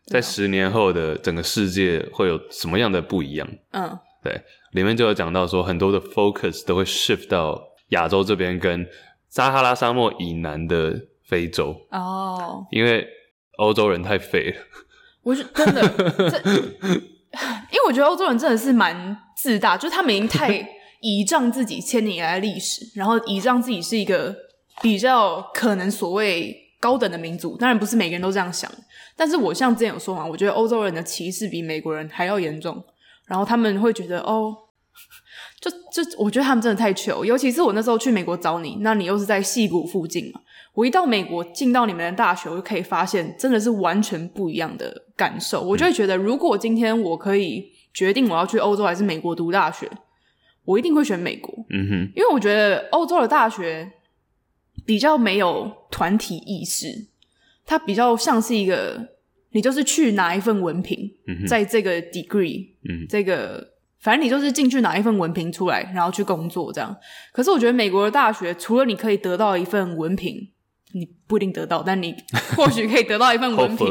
[0.07, 3.47] 在十年后的整个世界会有什么样的不一样？
[3.71, 7.61] 嗯，对，里面就有讲到说，很多的 focus 都会 shift 到。
[7.89, 8.83] 亚洲这边跟
[9.29, 12.65] 撒哈拉沙漠以南的非洲哦，oh.
[12.71, 13.07] 因为
[13.59, 14.55] 欧洲人太废了。
[15.21, 16.37] 我是真的，这
[17.69, 20.67] 因为我觉得欧洲人真的是蛮自大，就是他们已经太
[21.01, 24.35] 倚仗自己千年以来的历史，然后倚仗自己是一个
[24.81, 27.55] 比较可能所谓高等的民族。
[27.55, 28.69] 当然不是每个人都这样想，
[29.15, 32.83] 但是我像之前有说嘛，我觉得欧洲人的歧视比美国人还要严重，
[33.27, 34.55] 然后他们会觉得哦。
[35.59, 40.39] 就就我觉得他们真的太糗，尤其是我那时候去美国找你，那你又是在戏谷附近嘛。
[40.73, 45.61] 我一到美国，进到你们的大学，我就可以发现真的是完全不一样的感受。
[45.61, 49.89] 我就会觉得，如果今天我可以决定我要去欧洲还是美国读大学，
[50.65, 51.51] 我一定会选美国。
[51.69, 53.91] 嗯哼，因为我觉得欧洲的大学
[54.85, 57.07] 比较没有团体意识，
[57.65, 59.14] 它比较像是一个，
[59.55, 63.73] 你就是去拿一份文凭，嗯，在这个 degree，嗯，这个。
[64.01, 66.95] 反正你就是进去拿一份文凭出来，然后去工作这样。
[67.33, 70.35] 可是我觉得美国的大学，除了你可以得到一份文凭，
[70.93, 72.13] 你不一定得到，但你
[72.55, 73.87] 或许可以得到一份 文凭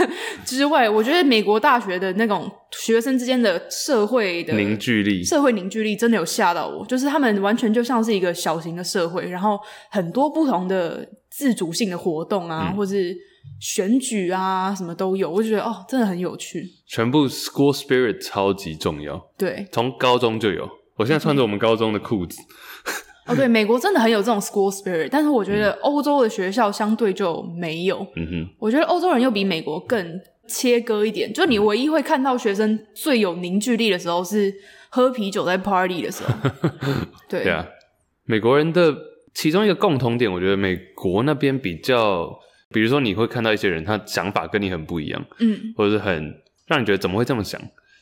[0.46, 6.86] 之外，我觉得美国大学的那种学生之间的社会的凝聚力，社会凝聚力真的有吓到我。
[6.86, 9.58] 就是他们完全就像是一个小型的社会，然后
[9.90, 13.14] 很多不同的自主性的活动啊，嗯、或是。
[13.60, 16.68] 选举啊，什么都有，我就觉得哦，真的很有趣。
[16.86, 20.68] 全部 school spirit 超级重要，对，从高中就有。
[20.96, 22.40] 我现在穿着我们高中的裤子。
[23.26, 28.06] 哦，对，美国真的很有这种 school spirit，但是我觉得欧洲的学校相对就没有。
[28.16, 34.54] 嗯哼，我觉得欧洲人又比美国更切割一点，就你唯一会看到学生最有凝聚力的时候是
[34.88, 36.50] 喝啤酒在 party 的时候。
[37.28, 37.66] 对，对啊，
[38.24, 38.94] 美国人的
[39.34, 42.38] 其中一个共同点，我觉得美国那边比较。
[42.70, 47.58] 比如说，你会看到一些人，他想法跟你很不一样，嗯，或者是很让你觉得怎么会这么想？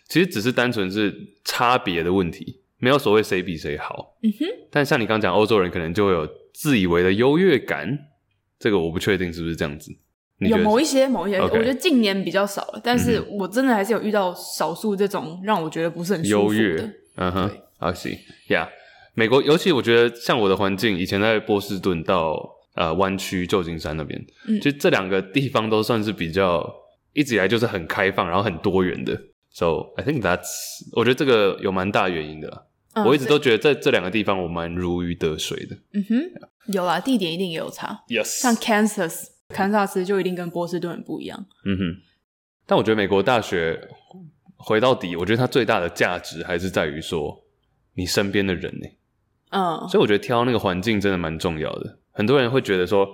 [0.09, 1.15] 其实只是单纯是
[1.45, 4.47] 差别的问题，没有所谓谁比谁好，嗯哼。
[4.71, 7.97] 但像你刚刚讲，欧洲人可能就会有自以为的优越感，
[8.59, 9.93] 这个我不确定是不是这样子。
[10.39, 16.93] 有某一些某一些.我觉得近年比较少了，但是我真的还是有遇到少数这种让我觉得不是很优越的。
[17.15, 18.69] 嗯哼，好，see，yeah，
[19.15, 22.56] 美国尤其我觉得像我的环境，以前在波士顿到。
[22.77, 26.63] 呃，湾区旧金山那边，嗯，就这两个地方都算是比较
[27.15, 29.19] 一直以来就是很开放，然后很多元的。
[29.51, 30.45] So I think that's，
[30.93, 32.67] 我觉得这个有蛮大原因的啦。
[32.93, 35.77] 嗯，我一直都觉得在这两个地方我蛮如鱼得水的。
[35.95, 38.05] 嗯哼有啊，地点一定也有差。
[38.09, 41.47] Yes，像 Kansas，堪萨斯就一定跟波士顿很不一样。
[41.65, 42.03] 嗯哼，
[42.67, 43.89] 但我觉得美国大学
[44.57, 47.43] 回到底，我觉得它最大的价值还是在于说
[47.95, 48.89] 你身边的人呢。
[49.51, 51.99] 嗯，所以我觉得挑那个环境真的蛮重要的。
[52.17, 53.07] 很多人会觉得说，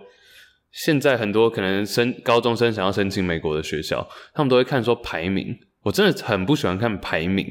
[0.70, 5.54] 现在很多可能升高中生想要申请美国的学校，他们都会看说排名。
[5.82, 7.46] 我真的很不喜欢看排名，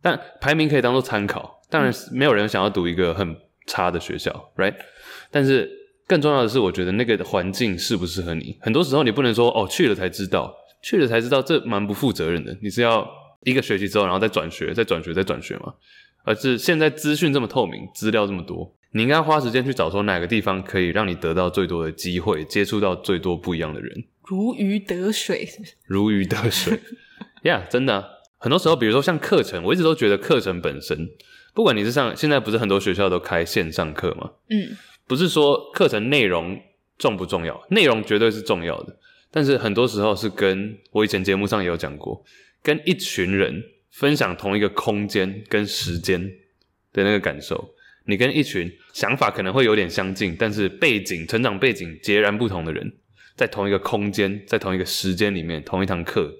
[0.00, 1.60] 但排名可以当做参考。
[1.68, 3.36] 当然，没有人想要读一个很
[3.66, 4.74] 差的学校，right？
[5.30, 5.70] 但是
[6.06, 8.56] 更重要的是，我觉得那个环境适不适合你。
[8.62, 10.50] 很多时候你不能说哦，去了才知道，
[10.82, 12.56] 去了才知道，这蛮不负责任的。
[12.62, 13.06] 你是要
[13.42, 15.74] 一个学期之后，然后再转学，再转学，再转学吗？
[16.24, 18.74] 而是现在资讯这么透明，资料这么多。
[18.92, 25.46] 你应该花时间去找说哪个地方可以让你得到最多的机会，接触到最多不一样的人，如鱼得水，
[25.84, 26.80] 如鱼得水，
[27.42, 28.04] 呀、 yeah，真的、啊，
[28.38, 31.10] 很多时候，比如说像课程，我一直都觉得课程本身，
[31.54, 34.30] 不管你是上，现在不是很多学校都开线上课吗？
[34.48, 34.76] 嗯，
[35.06, 36.58] 不是说课程内容
[36.98, 38.96] 重不重要，内容绝对是重要的，
[39.30, 42.24] 但是很多时候是跟我以前节目上也有讲过，
[42.62, 46.20] 跟一群人分享同一个空间跟时间
[46.92, 47.74] 的那个感受。
[48.08, 52.90] 你跟一群想法可能会有点相近，但是背景、成长背景截然不同的人，
[53.36, 56.32] 在同一个空间、在同一个时间里面、同一堂课、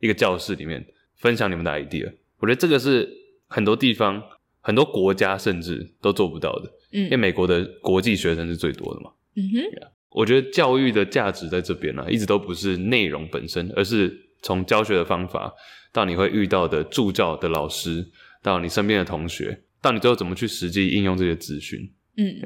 [0.00, 3.08] 一个教室里面分享你们的 idea，我觉得这个是
[3.48, 4.22] 很多地方、
[4.60, 6.70] 很多国家甚至都做不到的。
[6.92, 9.10] 嗯，因为美国的国际学生是最多的嘛。
[9.36, 15.52] 嗯哼.我觉得教育的价值在这边呢、啊，一直都不是内容本身，而是从教学的方法
[15.90, 18.06] 到你会遇到的助教的老师，
[18.42, 21.92] 到你身边的同学，到你最后怎么去实际应用这些资讯。
[22.16, 22.40] 嗯，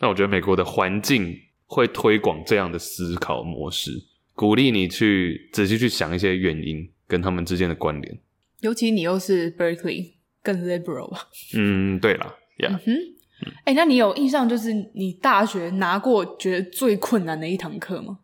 [0.00, 3.90] 那我觉得美国的环境会推广这样的思考模式，
[4.34, 8.18] 鼓励你去仔细去想一些原因跟他们之间的关联。
[8.60, 11.28] 尤其你又是 Berkeley 更 liberal 吧？
[11.56, 12.80] 嗯，对啦，呀、yeah.
[12.86, 12.96] 嗯。
[13.64, 18.18] 哎、欸，那你有印象就是你大学拿过觉得最困难的一堂课吗？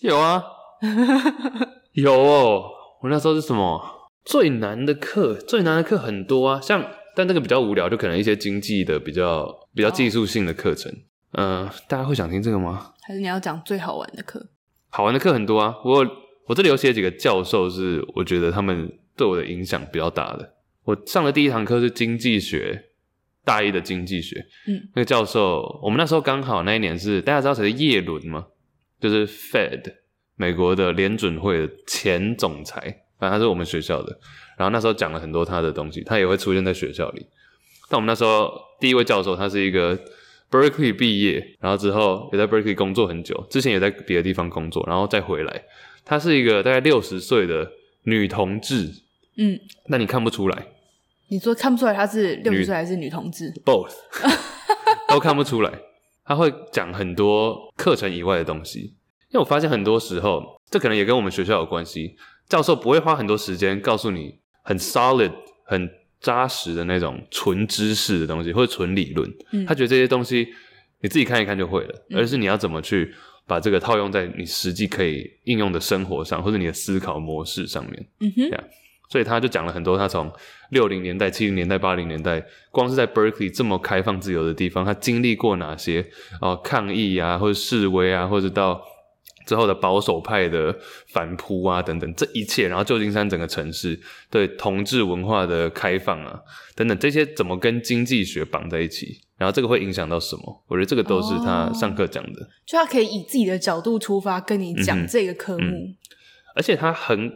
[0.00, 0.42] 有啊，
[1.92, 2.64] 有哦。
[3.02, 5.34] 我那时候是什么最难的课？
[5.34, 6.84] 最难的课很多啊，像
[7.18, 9.44] 但那个比较无聊，就可能一些经济的比较
[9.74, 10.92] 比较技术性的课程。
[11.32, 12.92] 嗯、大家会想听这个吗？
[13.02, 14.50] 还是你要讲最好玩的课？
[14.90, 15.74] 好玩的课很多啊。
[15.84, 16.06] 我
[16.46, 20.54] 我这里有写几个教授，是我觉得他们对我的影响比较大的。
[20.84, 22.84] 我上的第一堂课是经济学。
[23.44, 28.46] 大一的经济学，嗯，那个教授，我们那时候刚好那一年是大家知道谁是叶伦吗？
[29.00, 29.90] 就是 Fed
[30.36, 34.18] 美国的联准会的前总裁，反正他是我们学校的。
[34.56, 37.26] 然后那时候讲了很多他的东西，他也会出现在学校里。
[37.88, 39.98] 但我们那时候第一位教授，他是一个
[40.50, 45.62] Berkeley 毕业，然后之后也在 Berkeley 工作很久，之前也在别的地方工作，然后再回来。
[46.04, 47.70] 她是一个大概六十岁的
[48.04, 48.90] 女同志，
[49.36, 49.58] 嗯，
[49.88, 50.66] 那你看不出来。
[51.28, 53.92] 你说看不出来她是六十岁还是女同志？Both
[55.08, 55.72] 都看不出来。
[56.24, 58.80] 她会讲很多课程以外的东西，
[59.30, 62.16] 因为我发现很多时候，这可能也跟我们学校有关系。
[62.48, 65.32] 教授不会花很多时间告诉你很 solid、
[65.64, 65.90] 很
[66.20, 69.28] 扎实的那种纯知识的东西或者纯理论。
[69.52, 69.66] 嗯。
[69.66, 70.48] 他觉得这些东西
[71.00, 73.14] 你自己看一看就会了，而是你要怎么去
[73.46, 78.06] 把这个套用在你实际可以应用的生活上，或者你的思考模式上面。
[78.20, 78.64] 嗯哼。
[79.10, 80.30] 所以他就讲了很多，他从
[80.68, 86.02] 六零年代、七零年代、八零年代，光是在 Berkeley 这么开放自由的地方，他经历过哪些
[86.42, 88.82] 哦、呃、抗议啊，或者示威啊，或者到
[89.48, 90.76] 之后的保守派的
[91.08, 93.98] 反扑啊等等，这一切，然后旧金山整个城市
[94.30, 96.38] 对同志文化的开放啊
[96.76, 99.22] 等等，这些怎么跟经济学绑在一起？
[99.38, 100.64] 然后这个会影响到什么？
[100.68, 105.96] 我觉得这个都是他上课讲的，就他可以以自己的角度出发跟你讲这个科目，嗯嗯、
[106.54, 107.32] 而且他很。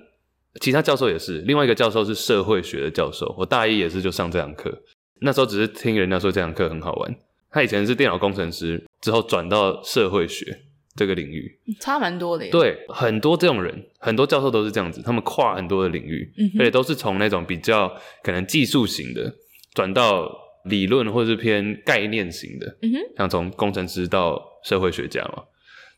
[0.60, 3.34] 其他教授也是，另外一个教授是社会学的教授。
[3.38, 4.70] 我大一也是就上这堂课，
[5.22, 7.16] 那时候只是听人家说这堂课很好玩。
[7.50, 10.44] 他以前是电脑工程师，之后转到社会学
[10.95, 12.51] 这个领域，差蛮多的耶。
[12.51, 19.34] 对，很多这种人，很多教授都是这样子，他们跨很多的领域，嗯、而且都是从那种比较可能技术型的
[19.74, 20.30] 转到
[20.64, 25.43] 理论或是偏概念型的，嗯哼，像从工程师到社会学家嘛，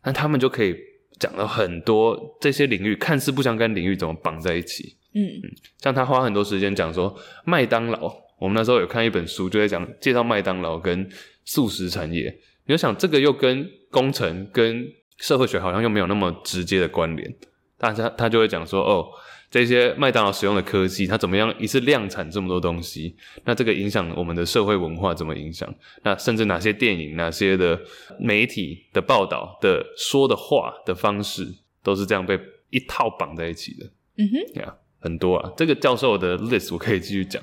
[0.04, 0.74] 那他们就可以。
[1.20, 11.08] 讲了很多这些领域看似不相干领域怎么绑在一起，嗯嗯，像他花很多时间讲说麦当劳，我们那时候有看一本书，就在讲介绍麦当劳跟
[11.44, 12.36] 素食产业。
[12.66, 13.64] 你就想这个又跟
[13.94, 14.84] 工程跟
[15.18, 17.34] 社会学好像又没有那么直接的关联，
[17.78, 19.06] 大家他他就会讲说哦。
[19.50, 23.14] 这些麦当劳使用的科技，它怎么样一次量产这么多东西？
[23.44, 25.72] 那这个影响我们的社会文化怎么影响？
[26.02, 27.80] 那甚至哪些电影、哪些的
[28.18, 31.46] 媒体的报道的说的话的方式，
[31.84, 32.36] 都是这样被
[32.70, 33.86] 一套绑在一起的。
[34.18, 35.52] 嗯哼，呀，很多啊。
[35.56, 37.40] 这个教授的 list 我可以继续讲，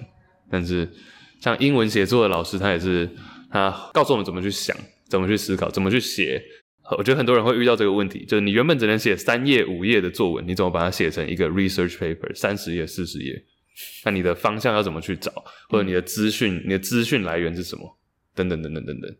[0.50, 0.92] 但是
[1.40, 3.10] 像英文写作的老师，他也是
[3.50, 4.76] 他告诉我们怎么去想，
[5.12, 6.42] 怎么去思考，怎么去写。
[6.98, 13.44] 我觉得很多人会遇到这个问题，就是你原本只能写三页、五页的作文，你怎么把它写成一个 research paper，三十页、四十页？
[14.06, 15.32] 那你的方向要怎么去找？
[15.70, 17.98] 或者你的资讯，你的资讯来源是什么？
[18.34, 19.16] 等等等等等等。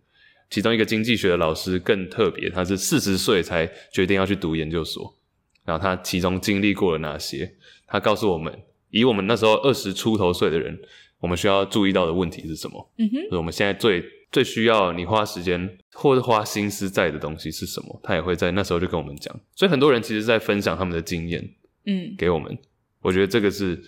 [0.50, 5.18] 其中一个经济学的老师更特别，他是四十岁才决定要去读研究所，
[5.66, 7.54] 然后他其中经历过了哪些？
[7.88, 8.54] 他告诉我们，
[8.90, 10.80] 以我们那时候二十出头岁的人，
[11.20, 12.94] 我们需要注意到的问题是什么？
[12.98, 14.04] 嗯哼，就是我们现在最。
[14.32, 18.00] 最需要你花时间或者花心思在的东西是什么？
[18.04, 19.38] 他也会在那时候就跟我们讲。
[19.56, 21.44] 所以很多人其实在分享他们的经验，
[21.86, 22.58] 嗯，给我们。
[23.02, 23.82] 我觉得这个是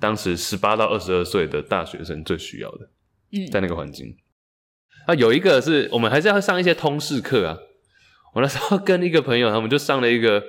[0.00, 2.90] 当时十八到二十二岁的大学生最需要的，
[3.32, 4.16] 嗯，在那个环境。
[5.06, 7.58] 啊，有一个是我们还是要上一些通识课啊。
[8.32, 10.42] 我那时候跟一个朋友，他们就上了一个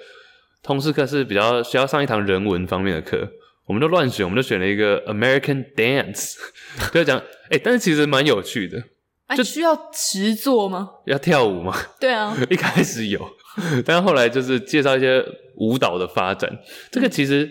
[0.64, 3.30] 通识课，是比较需要上一堂人文方面的课。
[3.66, 6.36] 我们就乱选，我们就选了一个 American Dance，
[6.94, 8.82] 就讲，哎，但是其实蛮有趣的。
[9.36, 10.90] 就需要实作吗？
[11.06, 11.74] 要跳舞吗？
[12.00, 13.20] 对啊， 一开始有，
[13.86, 15.24] 但后来就是介绍一些
[15.56, 16.60] 舞蹈的发展。
[16.92, 17.50] 这个其实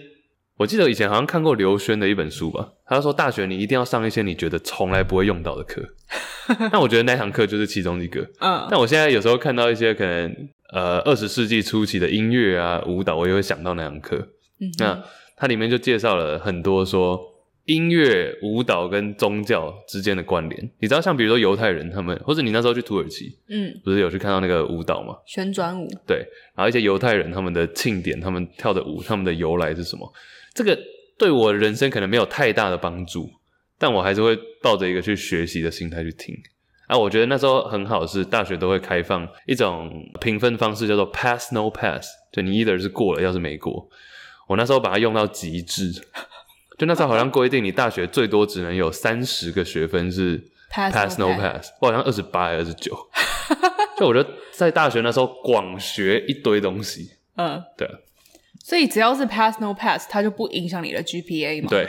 [0.59, 5.83] 我记得以前好像看过刘轩的一本书吧，他说大学你一定要上一些你觉得从来不会用到的课。
[6.71, 8.21] 那我觉得那堂课就是其中一个。
[8.41, 10.33] 嗯，但我现在有时候看到一些可能
[10.73, 14.17] 呃二十世纪初期的音乐啊舞蹈，我也会想到那堂课。
[14.61, 15.03] 嗯，那
[15.37, 17.19] 它里面就介绍了很多说
[17.67, 20.71] 音乐、舞蹈跟宗教之间的关联。
[20.81, 25.17] 你知道，像比如说犹太人他们，或者你那时候去土耳其，嗯，不是有去看到那个舞蹈吗？
[25.27, 25.89] 旋转舞。
[26.07, 26.19] 对，
[26.55, 30.13] 然后一些犹太人他们的庆典，他们跳的舞，他们的由来是什么？
[30.53, 30.79] 这个
[31.19, 33.31] 对我人生可能没有太大的帮助，
[33.79, 36.35] 但我还是会抱着一个去学习的心态去听。
[36.87, 39.91] 啊，我觉得那时候很好，是大学都会开放一种
[40.21, 43.89] 评分方式，叫做 pass no pass，就你 either 是过了，要是没过。
[44.49, 45.91] 我那时候把它用到极致。
[46.77, 52.97] 就那时候好像规定，你大学最多只能有三十个学分是 pass no pass，我好像二十八还是二十九。
[53.97, 57.89] 就我觉得在大学那时候广学一堆东西，嗯，对。
[58.65, 61.69] 所以只要是 pass no pass，它就不影响你的 GPA 嘛？
[61.69, 61.87] 对，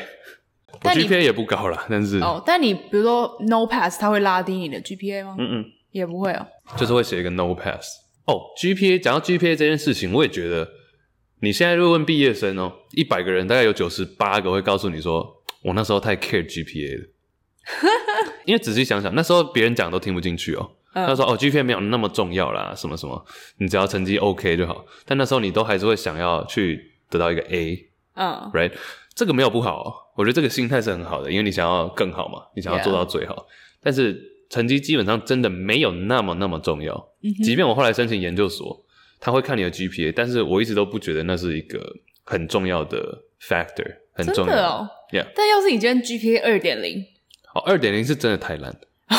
[0.84, 5.36] 我 GPA 也不高啦，但是哦，但你比如说 no pass，它会拉低你的 GPA 吗？
[5.40, 6.46] 嗯嗯，也不会哦，
[6.78, 7.88] 就是会写一个 no pass。
[8.26, 10.68] 哦，GPA 讲到 GPA 这件事情，我也觉得。
[11.42, 17.08] 你现在就问毕业生哦，一百个人大概有九十八个会告诉你说，我那时候太 care GPA 了。
[18.46, 20.72] 因为仔细想想，那时候别人讲都听不进去哦。
[20.94, 23.26] 他说哦，GPA 没有那么重要啦，什么什么，
[23.58, 24.86] 你只要成绩 OK 就好。
[25.06, 28.72] 但那时候你都还是会想要去得到一个 A，嗯，right，
[29.14, 33.46] 这个没有不好哦，我觉得这个心态是很好的，因为你想要更好嘛，你想要做到最好。
[33.84, 34.18] 但是
[34.50, 37.10] 成绩基本上真的没有那么那么重要。
[37.44, 38.85] 即便我后来申请研究所。
[39.20, 41.80] 他会看你的 GPA，但是我一直都不觉得那是一个
[42.24, 44.54] 很重要的 factor，很重要。
[44.54, 45.26] 真的哦，Yeah。
[45.36, 47.04] 但要是你今天 GPA 二点零，
[47.54, 48.76] 哦，二点零是真的太烂。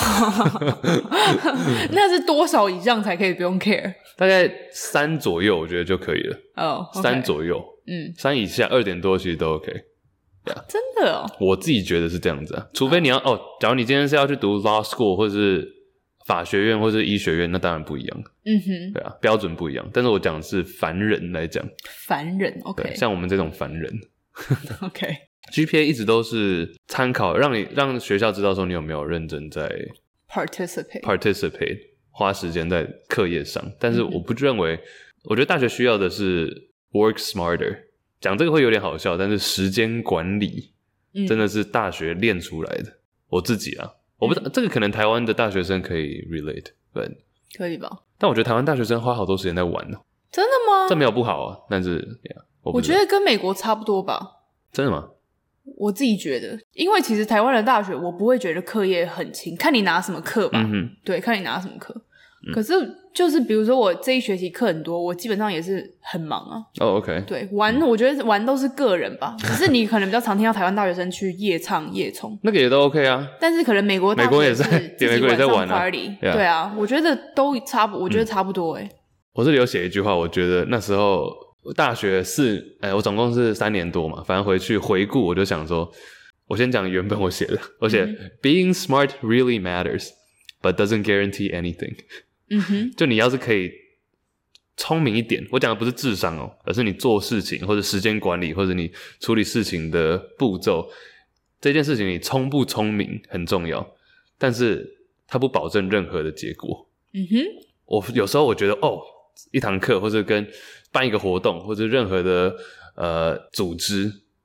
[1.90, 3.94] 那是多少以上才可以不用 care？
[4.16, 6.36] 大概三左右，我觉得就可以了。
[6.56, 9.72] 哦三左右，嗯，三以下二点多其实都 OK。
[10.44, 15.75] Yeah，真的哦，我自己觉得是这样子啊，除非你要哦，假如你今天是要去读 law school 或者是。
[16.26, 18.24] 法学院或者医学院，那当然不一样。
[18.44, 19.88] 嗯哼，对啊，标准不一样。
[19.92, 21.64] 但是我讲的是凡人来讲，
[22.06, 24.00] 凡人，OK，像我们这种凡人，
[24.82, 25.06] OK。
[25.54, 29.70] GPA 一直都是参考，让你让学校知道说你有没有认真在
[30.28, 31.78] participate，participate，
[32.10, 33.64] 花时间在课业上。
[33.78, 34.76] 但是我不认为，
[35.26, 37.84] 我觉得大学需要的是 work smarter。
[38.20, 40.72] 讲这个会有点好笑，但是时间管理
[41.28, 42.90] 真的是大学练出来的。
[42.90, 42.98] 嗯、
[43.28, 43.88] 我自己啊。
[44.18, 47.18] 我不知道这个可能台湾的大学生可以 relate，对，
[47.56, 47.90] 可以吧？
[48.18, 49.98] 但我觉得台湾大学生花好多时间在玩呢。
[50.30, 50.86] 真的吗？
[50.88, 54.20] 这没有不好啊，但是，yeah, 我，我觉得跟美国差不多吧。
[54.72, 55.10] 真的吗？
[55.76, 60.60] 我自己觉得，因为其实台湾的大学我不会觉得课业很轻，看你拿什么课吧。
[60.62, 61.94] 嗯哼，对，看你拿什么课。
[62.52, 62.72] 可是，
[63.12, 66.58] 就是比如说我这一学期课很多，我基本上也是很忙啊。
[66.80, 67.24] 哦、oh,，OK。
[67.26, 69.34] 对，玩，我觉得玩都是个人吧。
[69.42, 73.26] 只是你可能比较常听到台湾大学生去夜唱夜冲，那个也都 OK 啊。
[73.40, 74.64] 但是可能美国美国也在，
[75.00, 76.12] 美国也在玩 party。
[76.20, 78.90] 对啊，我觉得都差不，我觉得差不多诶、嗯、
[79.34, 81.28] 我这里有写一句话，我觉得那时候
[81.74, 85.90] 大学四，哎，我总共是三年多嘛，反正回去回顾，我就想说，
[86.46, 90.10] 我先讲原本我写的，我写、嗯、Being smart really matters,
[90.62, 91.96] but doesn't guarantee anything。
[92.48, 93.70] 嗯哼，就你要是可以
[94.76, 98.90] 聪明一点，我讲的不是智商哦，而是你做事情或者时间管理或者你
[99.20, 100.88] 处理事情的步骤，
[101.60, 103.96] 这件事情你聪不聪明很重要，
[104.38, 104.86] 但是
[105.26, 106.88] 它不保证任何的结果。
[107.14, 107.36] 嗯哼，
[107.86, 109.00] 我有时候我觉得哦，
[109.50, 110.46] 一堂课或者跟
[110.92, 112.54] 办一个活动或者任何的
[112.94, 114.04] 呃组织，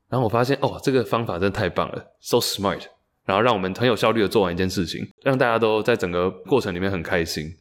[0.10, 2.82] 然后我发现哦，这个方法真的太棒了，so smart，
[3.26, 7.54] 然后让我们很有效率的做完一件事情，让大家都在整个过程里面很开心。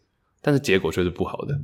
[0.42, 1.54] 但是结果却是不好的，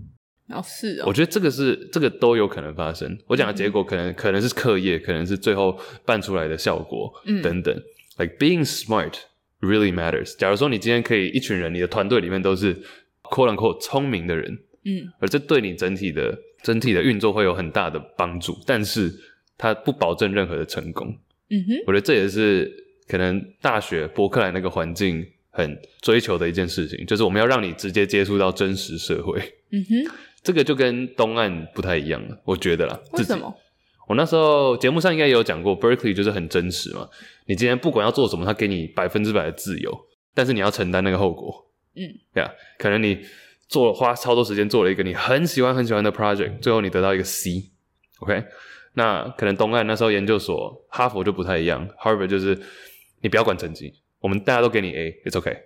[0.49, 3.19] 哦，是哦，我觉得这个是这个都有可能发生。
[3.27, 7.75] 我讲的结果可能、嗯、可能是课业，可能是最后办出来的效果，嗯，等等。
[8.19, 9.15] Like being smart
[9.61, 10.37] really matters。
[10.37, 12.75] 假如说你今天可以一群人，你的团队里面都是
[13.23, 14.53] quote unquote 聪明的人，
[14.85, 19.13] 嗯，而这对你整体的整体的运作会有很大的帮助，但是
[19.57, 21.09] 它不保证任何的成功。
[21.51, 22.71] 嗯哼，我觉得这也是
[23.09, 25.27] 可能大学伯克莱那个环境。
[25.57, 29.41] 很追求的一件事情，就是我们要让你直接接触到真实社会。
[29.71, 33.01] 嗯哼， 这个就跟东岸不太一样了，我觉得啦。
[33.13, 33.53] 为什么？
[34.07, 37.09] 我那时候节目上应该也有讲过，Berkeley 就是很真实嘛。
[37.47, 39.91] 你今天不管要做什么，他给你百分之百的自由，
[40.35, 41.67] 但是你要承担那个后果。
[41.95, 42.03] 嗯，
[42.35, 43.19] 对啊，可能你
[43.67, 47.71] 做了花超多时间做了一个你很喜欢很喜欢的 project，最后你得到一个 C。
[48.21, 48.45] OK，
[48.95, 52.57] 那可能东岸那时候研究所，哈佛就不太一样，Harvard 就是
[53.23, 53.93] 你不要管成绩。
[54.21, 55.57] 我们大家都给你 A，it's okay。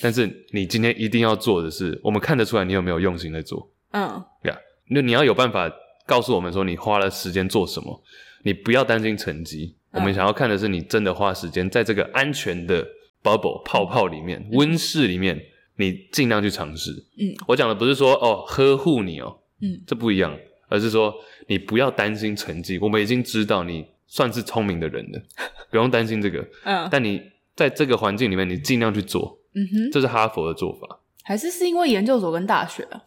[0.00, 3.70] 但是你今天一定要做的是，我们看得出来你有没有用心在做。
[3.90, 5.70] 嗯，对啊，那你要有办法
[6.06, 8.02] 告诉我们说你花了时间做什么。
[8.44, 12.86] 你不要担心成绩，我们想要看的是你真的花时间在这个安全的
[13.22, 15.40] bubble 泡泡里面、温室里面，
[15.76, 16.90] 你尽量去尝试。
[17.18, 20.36] 嗯，我讲的不是说哦呵护你哦，嗯，这不一样，
[20.68, 21.14] 而是说
[21.46, 22.78] 你不要担心成绩。
[22.78, 23.86] 我们已经知道你。
[24.08, 25.22] 算是聪明的人了，
[25.70, 26.46] 不用担心这个。
[26.64, 27.22] 嗯，但你
[27.54, 29.38] 在这个环境里面，你尽量去做。
[29.54, 31.00] 嗯哼，这是哈佛的做法。
[31.22, 33.02] 还是是因为研究所跟大学啊？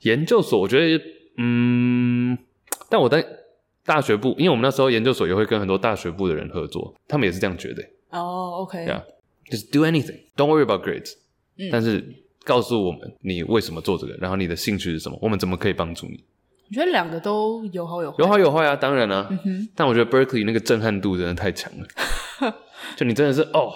[0.00, 1.04] 研究所，我觉得，
[1.38, 2.36] 嗯，
[2.90, 3.24] 但我在
[3.84, 7.82] 大学部，因为我们那时候研究所也会跟很多大学部的人合作，他们也是这样觉得。
[8.10, 9.02] 哦，OK，呀
[9.50, 11.14] ，just do anything，don't worry about grades。
[11.56, 12.04] 嗯，但是
[12.44, 16.22] 告诉我们你为什么做这个，然后你的兴趣是什么，我们怎么可以帮助你？
[16.68, 19.26] 我觉得两个都有好有坏，有好有坏啊，当然啊。
[19.30, 22.54] 嗯哼，但我觉得 Berkeley 那个震撼度真的太强了，
[22.96, 23.72] 就你真的是哦，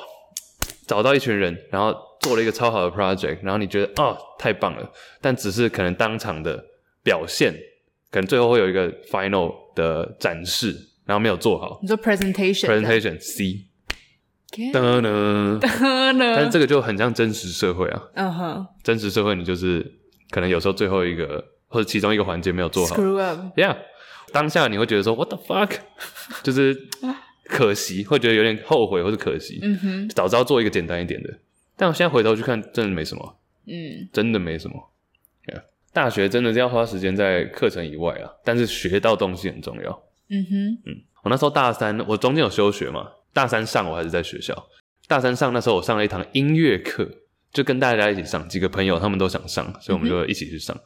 [0.86, 1.94] 找到一群人，然后。
[2.20, 4.86] 做了一个超好的 project，然后你觉得哦，太棒了，
[5.22, 6.62] 但只是可能当场的
[7.02, 7.50] 表现，
[8.10, 10.76] 可能最后会有一个 final 的展示，
[11.06, 11.78] 然后没有做好。
[11.80, 13.64] 你说 presentation，presentation C，
[14.70, 15.58] 噔噔噔，
[16.18, 18.02] 但是这个就很像真实社会啊。
[18.12, 19.90] 嗯哼，真实社会你就是
[20.28, 23.76] 可能有时候最后一个或者其中一个环节没有做好，screw up，yeah，
[24.32, 25.70] 当下你会觉得说 what the fuck，
[26.42, 26.76] 就是
[27.44, 29.60] 可惜，会觉得有点后悔或者可惜。
[29.62, 31.32] 嗯哼，早知道做一个简单一点的。
[31.76, 34.90] 但我现在回头去看，真的没什么，嗯，真的没什么。
[35.46, 35.62] Yeah.
[35.92, 40.02] 大学真的是要花时间在课程以外啊，但是学到东西很重要。
[40.28, 40.54] 嗯哼，
[40.86, 44.68] 嗯，我那时候大三，我中间有休学嘛，大三上我还是在学校。
[45.08, 47.08] 大三上那时候我上了一堂音乐课，
[47.52, 50.76] 就跟大家一起上，几个朋友他们都想上，所以我们就一起去上。
[50.76, 50.82] 嗯、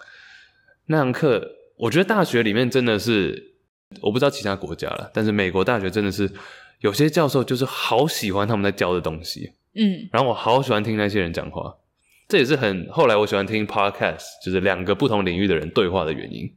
[0.86, 3.54] 那堂课，我觉得大学里面真的是，
[4.02, 6.30] 我不知道其他国家了，但是美国大学真的是
[6.80, 9.52] 有些教授就是好喜欢他们在教的东西。
[9.74, 11.74] 嗯，然后我好喜欢听那些人讲话，
[12.28, 16.52] 这也是很后来我喜欢听 podcast，就是两个不同领域的人对话的原因。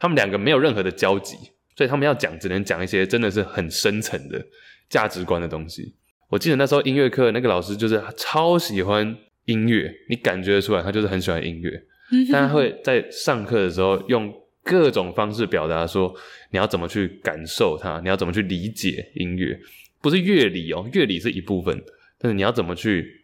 [0.00, 1.36] 他们两个没有任何的交集，
[1.76, 4.44] 所以他们要讲只能讲一些真的是很深层的
[4.88, 5.94] 价值观的东西。
[6.28, 9.16] 我记得那时候音乐课那个老师就是超喜欢
[9.46, 11.82] 音乐，你感觉得出来他就是很喜欢音乐，
[12.32, 14.32] 但他会在上课的时候用
[14.62, 16.14] 各种方式表达说
[16.50, 19.58] 你要怎么去感受它，你要怎么去理解音乐，
[20.00, 21.82] 不是乐理哦，乐理是一部分。
[22.18, 23.22] 但是你要怎么去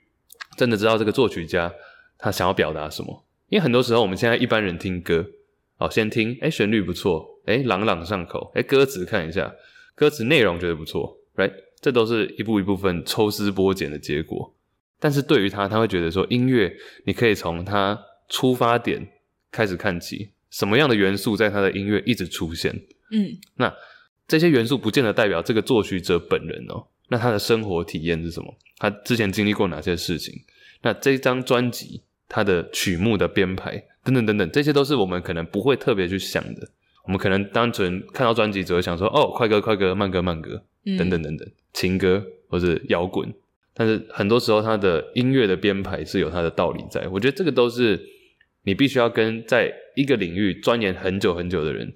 [0.56, 1.72] 真的知道这个作曲家
[2.18, 3.24] 他想要表达什么？
[3.48, 5.26] 因为很多时候我们现在一般人听歌，
[5.78, 9.54] 哦，先听，诶，旋律不错，诶，朗朗上口，诶，歌词看一下，
[9.94, 11.52] 歌词内容觉得不错，right？
[11.80, 14.54] 这都是一步一部分抽丝剥茧的结果。
[14.98, 16.74] 但是对于他，他会觉得说，音乐
[17.04, 19.08] 你可以从他出发点
[19.50, 22.72] 开始看起，什么样的元素在他的音乐一直出现，
[23.10, 23.72] 嗯，那
[24.26, 26.86] 这些元素不见得代表这个作曲者本人哦。
[27.08, 28.56] 那他的生活体验是什么？
[28.78, 30.34] 他之前经历过哪些事情？
[30.82, 36.70] 那这张专辑，他的曲目的编排等等等等，这些都是我们可能不会特别去想的。
[37.04, 40.64] 我们可能单纯看到专辑，只会想说：“哦，快歌快歌，慢歌慢歌，
[40.98, 43.30] 等等等等，情歌或者摇滚。”
[43.74, 47.06] 但是很多时候，他的音乐的编排是有他的道理在。
[47.08, 48.00] 我觉得这个都是
[48.62, 51.92] 你必须要跟在一个领域钻研很久很久的人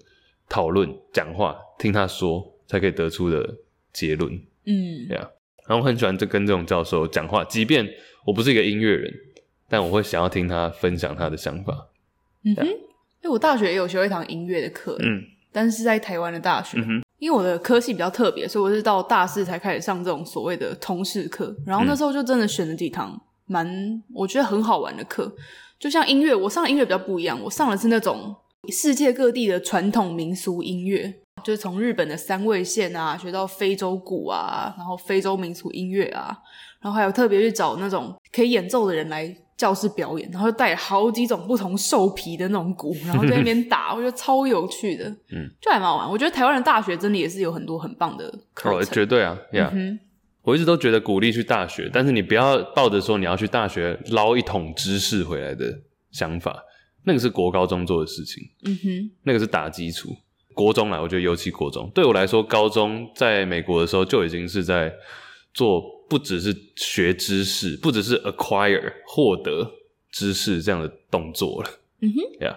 [0.48, 3.58] 讨论、讲话、听他说，才可以得出的
[3.92, 4.32] 结论。
[4.66, 5.30] 嗯，对啊，
[5.68, 7.88] 然后我很喜欢这跟这种教授讲话，即便
[8.26, 9.12] 我不是一个音乐人，
[9.68, 11.88] 但我会想要听他分享他的想法。
[12.44, 12.72] 嗯哼，因
[13.24, 15.22] 为我大学也有学一堂音乐的课，嗯，
[15.52, 21.54] 但是在台湾的大学，嗯哼，因为我的科系比较特别，所以我是到大四才开始上这种所谓的通识课。
[21.66, 25.32] 然后那时候就真的选了几堂蛮我觉得很好玩的课，
[25.78, 28.34] 就像音乐，我上的音乐比较不一样，我上的是那种
[28.68, 31.20] 世界各地的传统民俗音乐。
[31.44, 36.36] 就是从日本的三味线啊，学到非洲鼓啊，然后非洲民俗音乐啊，
[36.80, 46.09] 然后还有特别去找那种可以演奏的人来教室表演，然后就带好几种不同兽皮的那种鼓，然后在那边打， 我觉得超有趣的，嗯，就还蛮好玩。
[46.09, 49.36] 我觉得台湾的大学真的也是有很多很棒的课程，哦，绝对啊.
[49.72, 49.98] 嗯，
[50.42, 55.80] 我一直都觉得鼓励去大学，但是你不要抱着说你要去大学捞一桶知识回来的
[56.12, 56.62] 想法，
[57.04, 60.16] 那个是国高中做的事情，嗯哼，那个是打基础。
[60.54, 64.92] 国中来，我觉得尤其国中，对我来说，高中在美国的时候就已经是在
[65.53, 69.72] 做，不只是学知识，不只是 acquire 获得
[70.11, 71.70] 知识这样的动作了。
[72.01, 72.57] 嗯哼，呀、yeah，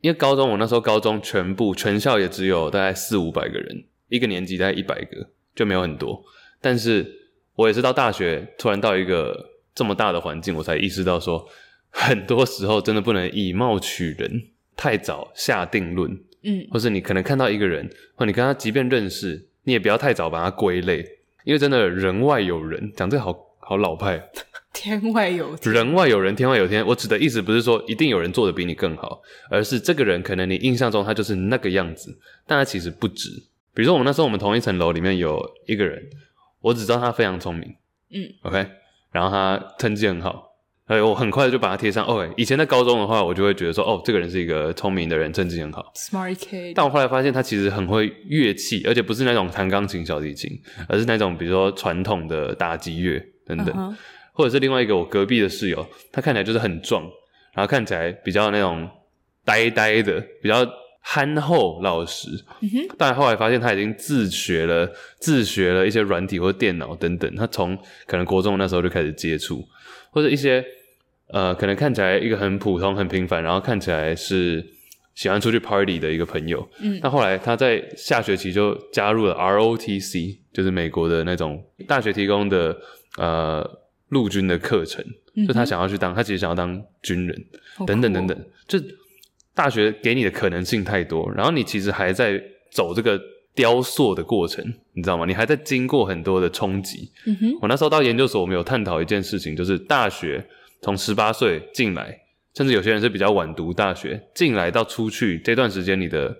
[0.00, 6.22] 因为高中我那时候高中全部全校也只有大概四五百个人，一个年级大概一百个，就没有很多。
[6.60, 7.06] 但是
[7.54, 11.48] 我也是到大学，突然到一个这么大的环境，我才意识到说，
[11.90, 16.10] 很多时候真的不能以貌取人，太早下定论。
[16.42, 21.06] 嗯，或是你可能看到一个人，或你跟他即便认识，你也不要太早把他归类，
[21.44, 24.22] 因为真的人外有人，讲这个好好老派，
[24.72, 26.86] 天外有天，人外有人，天外有天。
[26.86, 29.20] 我指的意思不是说一定有人做的比你更好，
[29.50, 32.16] 而是这个人可能你印象中他就是那个样子，
[32.46, 33.30] 但他其实不止。
[33.72, 36.02] 比如说我们那时候我们同一层楼里面有一个人，
[36.60, 37.74] 我只知道他非常聪明，
[38.10, 38.66] 嗯，OK，
[39.12, 40.49] 然后他成绩很好。
[40.90, 42.04] 哎，我很快就把它贴上。
[42.04, 46.72] 哦，以前在高中的话，我就会觉得说，哦，这个人是一个聪明的人，成绩很好，smart kid。
[46.74, 50.50] 但我后来发现，他其实很会乐器，而且不是那种弹钢琴、小提琴，
[50.88, 53.96] 而是那种比如说传统的打击乐等等，uh huh.
[54.32, 57.04] 或者是另外一个我隔壁的室友，他看起来就是很壮，
[57.54, 58.90] 然后看起来比较那种
[59.44, 60.66] 呆呆的，比较
[61.02, 62.26] 憨厚老实。
[62.62, 62.68] uh。
[62.68, 62.94] Huh.
[62.98, 67.32] 但后来发现，他已经自学了，自学了一些软体或电脑等等。
[67.36, 67.78] 他从
[68.08, 69.64] 可能国中那时候就开始接触，
[70.10, 70.66] 或者一些。
[71.32, 74.64] 呃，可能看起来一个很普通、很平凡，然后看起来是
[75.14, 76.68] 喜欢出去 party 的一个朋友。
[76.80, 82.76] 嗯，但后来他在下学期就加入了 ROTC，就是美国的那种大学提供的
[83.18, 83.64] 呃
[84.08, 85.04] 陆军的课程。
[85.36, 87.44] 嗯，就他想要去当，他其实想要当军人，
[87.78, 88.36] 哦、等等等等。
[88.66, 88.78] 就
[89.54, 93.20] 大学给你的可能性太多，然后你其实还在走这个
[93.54, 94.64] 雕塑的过程，
[94.94, 95.26] 你知道吗？
[95.26, 97.12] 你还在经过很多的冲击。
[97.26, 100.44] 嗯哼，我那时候到研究所，我们有探讨一件事情，就是大学。
[100.82, 102.18] 从十八岁进来，
[102.54, 106.34] 甚至有些人是比较晚读大学进来到出去这段时间，你的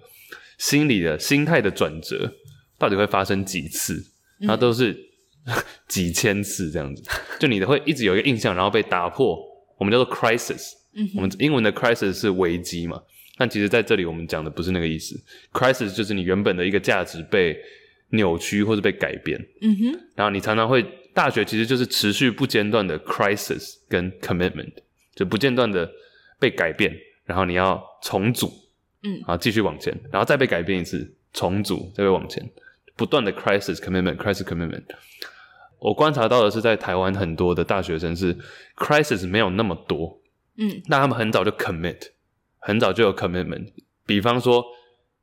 [0.58, 2.32] 心理的心态的转折
[2.78, 4.02] 到底会发生几次？
[4.38, 4.96] 然后都是
[5.88, 7.02] 几千次这样子，
[7.38, 9.38] 就你的会一直有一个印象，然后被打破。
[9.78, 10.72] 我们叫做 crisis，
[11.16, 13.00] 我们英文的 crisis 是危机嘛？
[13.36, 15.18] 但其实在这里我们讲的不是那个意思
[15.52, 17.56] ，crisis 就是你原本的一个价值被
[18.10, 19.38] 扭曲或者被改变。
[19.60, 20.84] 嗯哼，然后你常常会。
[21.14, 24.72] 大学其实就是持续不间断的 crisis 跟 commitment，
[25.14, 25.90] 就不间断的
[26.38, 28.50] 被改变，然后你要重组，
[29.02, 32.48] 嗯，然后继续往前，然后再被改变一次，重组，再被往前，
[32.96, 34.84] 不断的 crisis commitment crisis commitment。
[35.78, 38.36] 我观察到的是，在台湾很多的大学生是
[38.76, 40.20] crisis 没有那么多，
[40.56, 42.10] 嗯，那他们很早就 commit，
[42.58, 43.72] 很早就有 commitment。
[44.04, 44.64] 比方说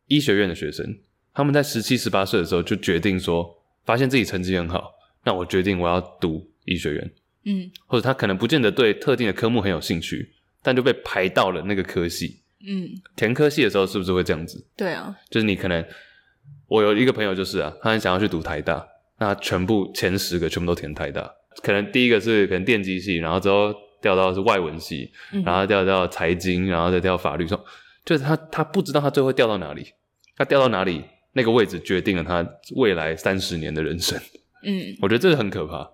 [0.08, 1.00] 医学院的学生，
[1.34, 4.97] 他们在十七、十八岁的时候就决定说，发现自己成绩很好。
[5.28, 7.12] 那我决定我要读医学院，
[7.44, 10.32] 嗯，或者他可能不见得对特定的科目很有兴趣，
[10.64, 14.66] 但就被排到了那个科系，嗯，填科系的时候是不是会这样子？
[14.78, 15.86] 对啊，就是你可能，
[16.70, 18.88] 我有一个朋友就是啊，他很想要去读台大，
[19.20, 21.30] 那全部前十个全部都填台大，
[21.62, 27.62] 可能第一个是可能电机系，然后之后调到是外文系，嗯、然后调到财经，然后再调法律，说
[28.06, 29.92] 就是他他不知道他最后会调到哪里，
[30.38, 31.04] 他调到哪里
[31.34, 32.48] 那个位置决定了他
[32.78, 34.18] 未来三十年的人生。
[34.64, 35.90] 嗯，我觉得这是很可怕。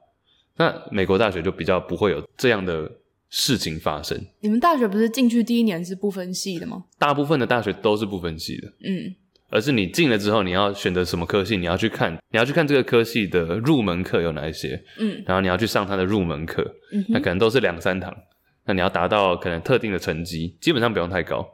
[0.58, 2.90] 那美国大学就比较不会有这样的
[3.30, 4.20] 事情发生。
[4.42, 6.84] 你们大学不是进去第一年是不分系的吗？
[7.00, 8.68] 大部分的大学都是不分系的。
[8.84, 9.16] 嗯，
[9.50, 14.84] 而是你进了之后，你要选择什么科系，你要去看，你要去看这个科系的入门课有哪一些。
[15.00, 16.64] 嗯，然后你要去上它的入门课。
[16.92, 18.16] 嗯，那可能都是两三堂。
[18.66, 21.46] 那你要达到可能特定的成绩，基本上不用太高，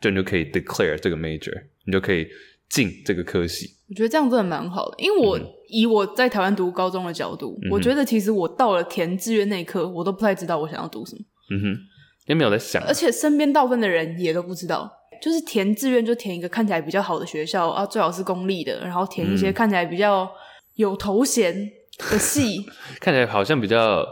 [0.00, 1.52] 就你就可以 declare 这个 major，
[1.84, 2.26] 你就可以
[2.68, 3.68] 进这个科系。
[3.88, 11.20] 我觉得这样真的蛮好的，因为我、嗯、以我在台湾读高中的角度，嗯、我觉得其实我到了填志愿那一刻，我都不太知道我想要读什么。
[11.50, 11.78] 嗯哼，
[12.26, 14.90] 也没有在想，而且身边大部分的人也都不知道，
[15.22, 20.30] 就是填志愿就填一个看起来比较好的学校啊，最好是公立的，然后填一些看起来比较
[20.74, 21.70] 有头衔
[22.10, 22.64] 的系，
[23.00, 24.04] 看起来好像比较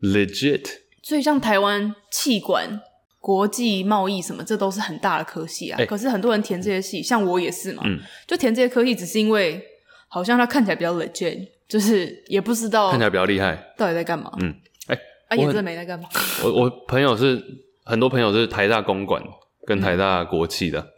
[0.00, 0.64] legit。
[1.02, 2.80] 所以像台湾气管。
[3.20, 5.76] 国际贸易什么，这都是很大的科系啊。
[5.78, 9.60] 欸、可是很多人填这些系，像我也是嘛，嗯、就填这些科系，只是因为
[10.08, 14.32] 好像他看起来比较 legit，就是也不知道看起来比较厉害，到底在干嘛？
[14.40, 14.54] 嗯，
[14.88, 16.08] 哎、欸，啊，也真的没在干嘛。
[16.42, 17.42] 我我朋友是
[17.84, 19.22] 很多朋友是台大公馆
[19.66, 20.88] 跟台大国企的，嗯、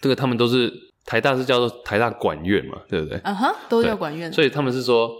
[0.00, 0.72] 这个他们都是
[1.04, 3.18] 台大是叫做台大管院嘛，对不对？
[3.18, 4.32] 啊哈，都叫管院。
[4.32, 5.10] 所以他们是说，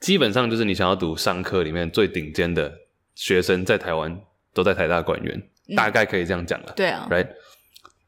[0.00, 2.72] 基本上就是你想要读商科里面最顶尖的
[3.14, 4.20] 学生，在台湾
[4.54, 5.42] 都在台大管院。
[5.76, 7.28] 大概可以这样讲了，对啊，right？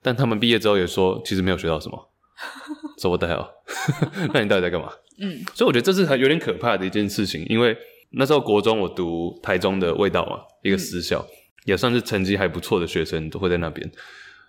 [0.03, 2.11] 但他们毕业之后也说，其实没有学到什么。
[3.03, 3.49] What the hell？
[4.33, 4.93] 那你到底在干嘛？
[5.21, 7.77] 嗯，所以我觉得这是很有点可怕的一件事情，因为
[8.11, 11.29] 那时候国中我读台中的味道嘛，一个私校，嗯、
[11.67, 13.91] 也算是成绩还不错的学生都会在那边。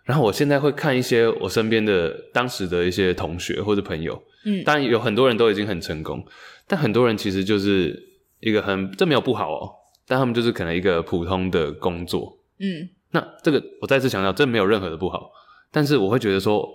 [0.03, 6.25] 然后我现在会看一些我身边的当时的一些同学或者朋友，嗯，当然有很多人都已经很成功，
[6.67, 7.97] 但很多人其实就是
[8.39, 9.71] 一个很，这没有不好哦，
[10.07, 12.89] 但他们就是可能一个普通的工作，嗯。
[13.15, 15.29] 那这个我再次强调，这没有任何的不好，
[15.71, 16.67] 但是我会觉得说，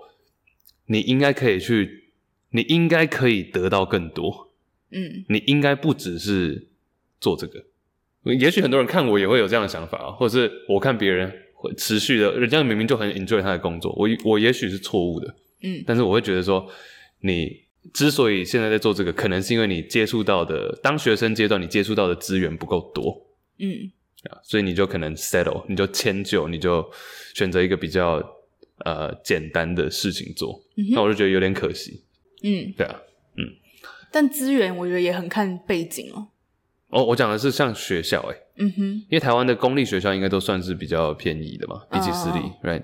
[0.88, 2.10] 你应该可以去，
[2.50, 4.50] 你应该可以得到更多，
[4.90, 6.68] 嗯，你应该不只是
[7.20, 7.64] 做这个。
[8.24, 16.68] 也许很多人看我也会有这样的想法，或者是我看别人会持续的，人家明明就很 enjoy 他的工作，我我也许是错误的，嗯，但是我会觉得说，
[17.20, 17.64] 你
[17.94, 23.26] 之所以现在在做这个，可能是因为你接触到的当学生阶段你接触到的资源不够多，
[23.58, 23.92] 嗯。
[24.42, 26.84] 所以你就可能 settle，你就迁就，你就
[27.34, 28.20] 选择一个比较
[28.84, 30.60] 呃简单的事情做，
[30.94, 32.04] 那我就觉得有点可惜。
[32.42, 32.94] 嗯，对啊，
[33.36, 33.44] 嗯。
[34.10, 36.28] 但资源我觉得也很看背景哦。
[36.90, 42.82] 哦，我讲的是像学校哎，嗯哼，因为台湾的公立学校应该都算是比较便宜的嘛，比起私立，right？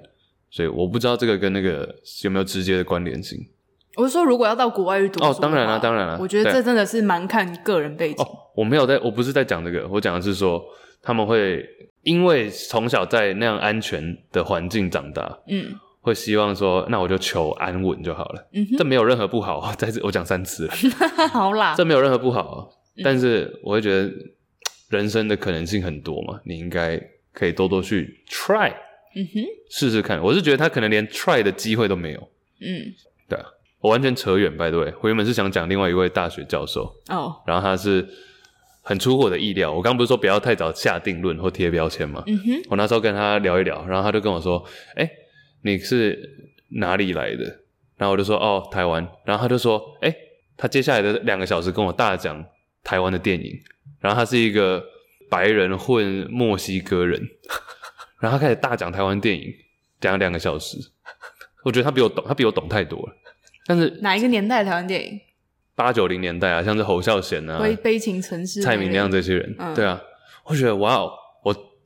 [0.51, 3.39] 所以我不知道这个跟那个有没有直接的关联性。
[3.97, 8.23] 我是说，如果要到国外去读书，哦，当然了，当然了，我觉得这真的是蛮看个人背景。
[8.23, 10.63] 哦，我没有在，我不是在讲这个，我讲的是说
[11.01, 11.65] 他们会
[12.03, 15.73] 因为从小在那样安全的环境长大，嗯，
[16.05, 19.73] 会希望说，那我就求安稳就好了，嗯哼，这没有任何不好。
[19.77, 20.75] 在这我讲三次了，
[21.33, 22.71] 好啦，这没有任何不好，
[23.03, 24.13] 但是我会觉得
[24.91, 27.01] 人生的可能性很多嘛，你应该
[27.33, 28.71] 可以多多去 try。
[29.17, 29.41] 嗯哼，
[29.71, 30.21] 试试看。
[30.23, 32.21] 我是觉得他可能连 try 的机会都没有。
[32.61, 32.93] 嗯，
[33.29, 33.47] 对啊，
[33.81, 34.55] 我完全扯远。
[34.57, 36.93] 拜对，我原本是想讲另外一位大学教授。
[37.09, 38.07] 哦，然后他是
[38.83, 39.73] 很出乎我的意料。
[39.73, 42.25] 我刚不是说不要太早下定论或贴标签吗？
[42.27, 44.63] 嗯哼，我那时候跟他聊一聊，然后他就跟我说
[44.97, 45.11] ：“哎、欸，
[45.65, 47.45] 你是哪里来的？”
[47.97, 50.17] 然后我就说：“哦，台湾。”然后他就说：“哎、欸，
[50.57, 52.45] 他接下来的两个小时跟我大讲
[52.83, 53.53] 台湾的电影。”
[54.01, 54.85] 然后他是一个
[55.31, 57.21] 白人混墨西哥人。
[58.21, 59.53] 然后他开始大讲台湾电影，
[60.01, 60.77] 讲了两个小时。
[61.65, 63.17] 我觉得他比我懂，他比我懂太多了。
[63.67, 65.21] 但是哪一个年代的台湾电影？
[65.75, 70.01] 八九零年代啊，像是侯孝贤啊、悲悲情城市、蔡明亮这些人，嗯、对啊。
[70.45, 71.11] 我觉得哇哦，我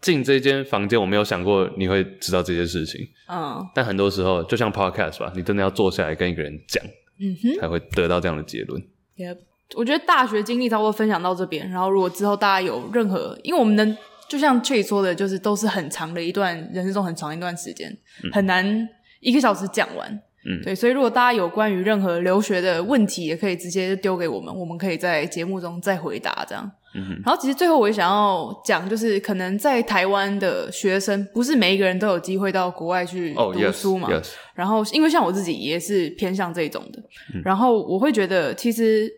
[0.00, 3.00] 进这间房间，我没有想过你会知道这些事情。
[3.28, 3.66] 嗯。
[3.74, 6.82] 但很多时候，就像 podcast 吧，你真的要坐下来跟一个人讲，
[7.20, 8.82] 嗯哼，才会得到这样的结论。
[9.16, 9.38] Yep.
[9.74, 11.70] 我觉得大学经历差不多分享到这边。
[11.70, 13.96] 然后，如果之后大家有任何，因为我们能。
[14.28, 17.90] 就像 Chase 说的，就是都是很长的一段人生中很长一段时间，
[18.22, 18.86] 嗯、很难
[19.20, 20.06] 一个小时讲完。
[20.44, 26.70] 嗯，对，所以如果大家有关于任何留学的问题，也可以直接丢给我们，我们可以在节目中再回答这样。
[26.98, 34.08] 嗯，然后其实最后我也想要讲，就是可能在台湾的学生，不是每一个人都有机会到国外去读书嘛。
[34.08, 34.30] Oh, yes, yes.
[34.54, 37.00] 然后因为像我自己也是偏向这种的，
[37.34, 39.10] 嗯、然后我会觉得其实。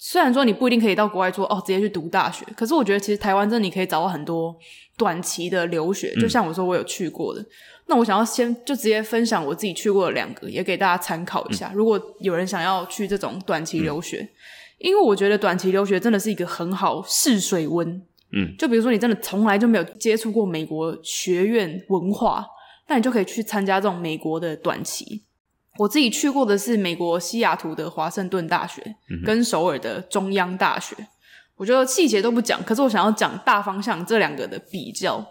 [0.00, 4.54] 虽然说你不一定可以到国外说哦，直接去读大学，可是我觉得其实台湾真的你可以找到很多
[4.96, 7.40] 短期的留学，就像我说我有去过的。
[7.40, 7.46] 嗯、
[7.88, 11.70] 那我想要先就直接分享我自己去过的两个，也给大家参考一下。
[11.72, 14.28] 嗯、如果有人想要去这种短期留学，嗯、
[14.78, 18.02] 因为我觉得短期留学真的是一个很好试水温。
[18.32, 22.44] 嗯，就比如说你真的从来就没有接触过美国学院文化，
[22.88, 25.22] 那你就可以去参加这种美国的短期。
[25.78, 28.82] 我自己去过的是美国西雅图的华盛顿大学，
[29.24, 30.96] 跟首尔的中央大学。
[31.56, 35.24] 我觉得细节都不讲，可是我想要讲大方向这两个的比较。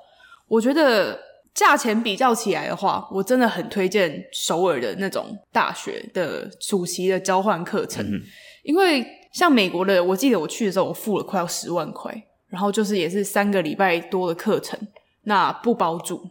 [0.47, 1.19] 我觉得
[1.53, 8.05] 价钱比较起来的话，我真的很推荐首尔的那种大学的暑期的交换课程，
[8.63, 9.05] 因为
[9.37, 12.11] 像美国的，我记得我去的时候，我付了快要十万块，
[12.47, 14.79] 然后就是也是三个礼拜多的课程，
[15.25, 16.27] 那不包住。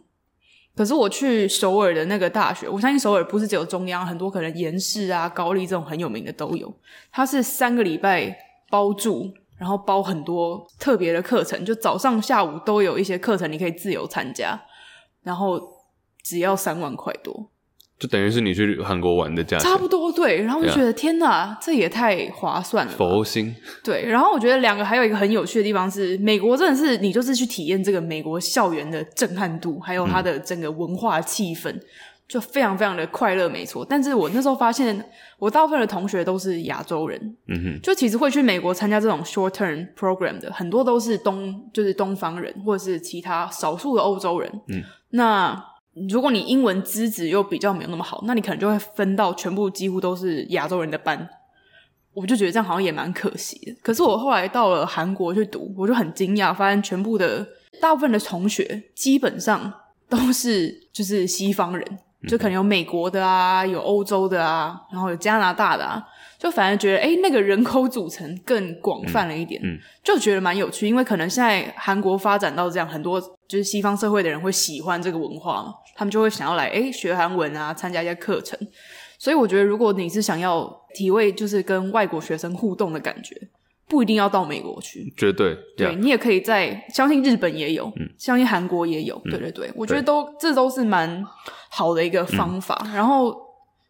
[0.75, 6.69] 可是我去首尔的那个大学，我相信首尔不是只有中央，很多可能延世啊、高丽这种很有名的都有。
[7.09, 8.37] 它是三个礼拜
[8.69, 14.61] 包住，然后包很多特别的课程，就早上下午都有一些课程你可以自由参加，
[15.23, 15.57] 然后
[16.21, 17.51] 只要三万块多。
[17.99, 20.43] 就等于是你去韩国玩的价钱，差不多对。
[20.43, 22.91] 然后我就觉得.天哪，这也太划算了。
[22.91, 24.05] 佛心对。
[24.05, 31.81] 然后我觉得两个还有一个很有趣的地方是，美国真的是你就是去体验这个美国校园的震撼度，还有它的整个文化气氛，嗯、
[32.27, 33.83] 就非常非常的快乐，没错。
[33.83, 35.03] 但是我那时候发现，
[35.39, 45.63] 我大部分的同学都是亚洲人，嗯哼，就其实会去美国参加这种 short term program 的很多都是东就是东方人，或者是其他少数的欧洲人，嗯，那。
[46.09, 51.27] 如果你英文资质又比较没有那么好，那你可能就会分到全部几乎都是亚洲人的班，
[52.13, 53.75] 我就觉得这样好像也蛮可惜的。
[53.81, 57.47] 可是我后来到了韩国去读，我就很惊讶，发现全部的
[57.81, 59.73] 大部分的同学基本上
[60.09, 66.03] 都是就是西方人，就可能有美国的啊，有欧洲的啊，然后有加拿大的啊。
[66.39, 70.87] 就反而觉得，诶，那个人口组成更广泛了一点，嗯嗯、就觉得蛮有趣。
[70.87, 78.57] 因为可能现在韩国发展到这样，很多就是西方社会的人会喜欢这个文化嘛，他们就会想要来，诶，学韩文啊，参加一些课程。
[79.17, 83.35] 所以我觉得，如果你是想要体会就是跟外国学生互动的感觉，
[83.89, 91.21] 不一定要到美国去，绝对，对，你也可以在相信日本也有，嗯、相信韩国也有，对对对，我觉得都对这都是蛮
[91.69, 92.79] 好的一个方法。
[92.85, 93.35] 嗯、然后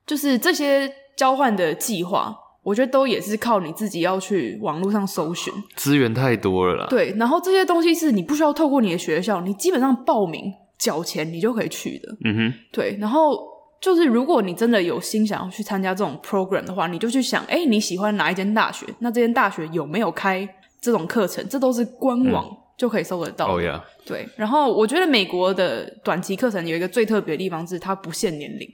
[0.06, 0.92] 就是这些。
[1.18, 2.32] 交换的计划，
[2.62, 6.88] 我觉得都也是靠你自己要去网络上搜寻，资源太多了啦。
[6.92, 12.18] 对，然后这些东西是你不需要透过你的学校，你基本上报名缴钱，你就可以去的。
[12.26, 12.98] 嗯哼，对。
[13.00, 13.48] 然后
[13.82, 18.86] 就是如果你真的有心想要去参加这种 program 的话，你就去想，哎，你喜欢哪一间大学？
[19.00, 20.48] 那这间大学有没有开
[20.80, 21.48] 这种课程？
[21.50, 23.56] 这都是官网就可以搜得到。
[23.56, 24.28] 哦呀，对。
[24.36, 28.68] 然后我觉得美国的短期课程有一个最特别的地方是它不限年龄。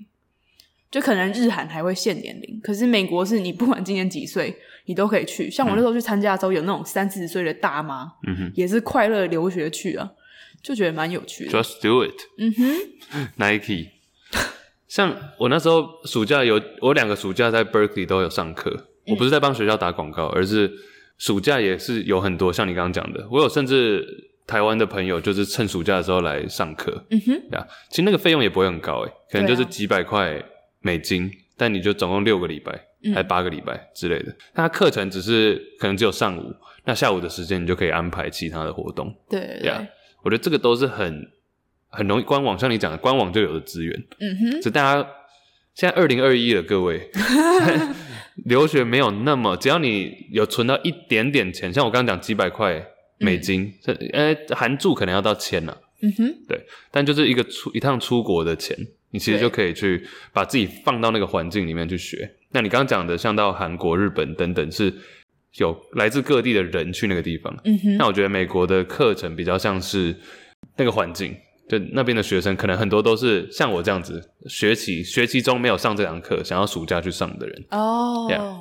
[0.91, 4.55] 就可能日韩还会限年龄，可是美国是你不管今年几岁，
[4.85, 5.49] 你都可以去。
[5.49, 10.07] 像我那时候去参加的时候，有那种三四十岁的大妈，嗯哼，也是快乐留学去啊，
[10.63, 11.51] 就觉得蛮有趣的。
[11.51, 12.15] Just do it。
[12.37, 13.89] 嗯哼，Nike。
[14.87, 18.87] 像我那时候暑假有，我两个暑假在 Berkeley 都有上课。
[19.07, 20.71] 我不是在帮学校打广告，而是
[21.17, 24.05] 暑假也是有很多像你刚刚讲的，我有甚至
[24.47, 27.05] 台湾的朋友就是趁暑假的时候来上课。
[27.09, 30.41] 嗯哼，对啊，其实那个费用也不会很高诶，可能就是几百块
[30.79, 32.71] 美金，但你就总共六个礼拜，
[33.13, 34.33] 还是八个礼拜之类的。
[34.53, 36.53] 那课程只是可能只有上午，
[36.85, 39.13] 那下午的时间你就可以安排其他的活动。
[39.29, 39.87] 对对，对，
[40.23, 41.29] 我觉得这个都是很
[41.89, 44.03] 很容易官网，像你讲的官网就有的资源。
[44.19, 45.07] 嗯哼，就大家
[45.75, 47.11] 现在二零二一了，各位。
[48.45, 52.83] 留学没有那么，只要你有存到一点点钱，像我刚刚讲几百块
[53.19, 55.77] 美金，这、嗯、呃含住可能要到千了。
[56.01, 58.75] 嗯哼，对，但就是一个出一趟出国的钱，
[59.11, 62.33] 你其实就可以去把自己放到那个环境里面去学。
[62.53, 64.91] 那你刚刚讲的，像到韩国、日本等等，是
[65.57, 67.55] 有来自各地的人去那个地方。
[67.63, 70.15] 嗯哼，那我觉得美国的课程比较像是
[70.77, 71.35] 那个环境。
[71.65, 77.63] 就那边的学生可能很多都是像我这样子，学期学期中没有上这堂课，想要暑假去上的人。
[77.71, 78.53] 哦，yeah,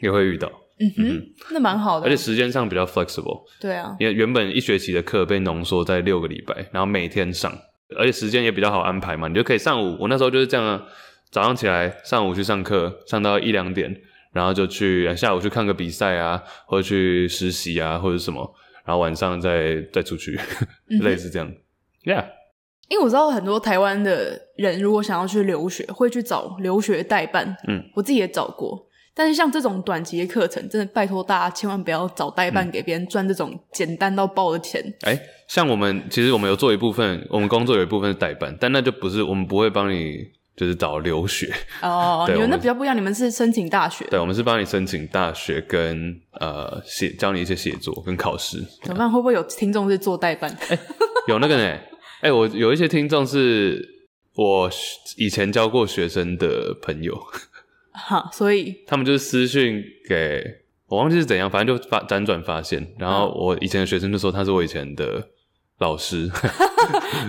[0.00, 0.50] 也会遇到，
[0.80, 7.52] 嗯哼，嗯那蛮好的，而且时间上比较 flexible，对啊，因为原本一学期的课被浓缩在六个礼拜，然后每天上，
[7.98, 10.82] 而且时间也比较好安排嘛，你就可以上午，我那时候就是这样，
[11.30, 13.94] 早上起来上午去上课，上到一两点，
[14.32, 20.38] 然后就去下午去看个比赛啊，或者去实习啊，或者什么，然后晚上再再出去，
[20.90, 21.50] 嗯、类似这样
[22.04, 22.24] ，yeah。
[22.88, 27.54] 因为我知道很多台湾的人，如果想要去留学，会去找留学代办。
[27.66, 28.86] 嗯，我自己也找过。
[29.14, 34.80] 但是像这种短期的课程，真的拜托大家千万不要找代办给别人赚这种简单到爆的钱。
[35.00, 40.24] 哎、嗯欸，像我们其实我们有做一部分，我们工作有一部分是代办，但那就不是我们不会帮你
[40.58, 41.50] 就是找留学。
[41.80, 44.04] 哦， 你们那比较不一样，你们是申请大学。
[44.10, 48.58] 对，我们是帮你申请大学跟呃写教你一些写作跟考试。
[48.82, 49.08] 怎么办？
[49.10, 50.50] 会不会有听众是做代办？
[50.68, 50.78] 哎、欸，
[51.28, 51.78] 有那个呢。
[52.20, 53.88] 哎、欸，我有一些听众是
[54.34, 54.68] 我
[55.16, 57.16] 以前教过学生的朋友，
[57.94, 60.42] 哈，所以 他们就是私讯给
[60.88, 65.28] 我，忘记是怎样，反正就发辗转发现，然后我以前的学生就说他是我以前的
[65.78, 66.28] 老师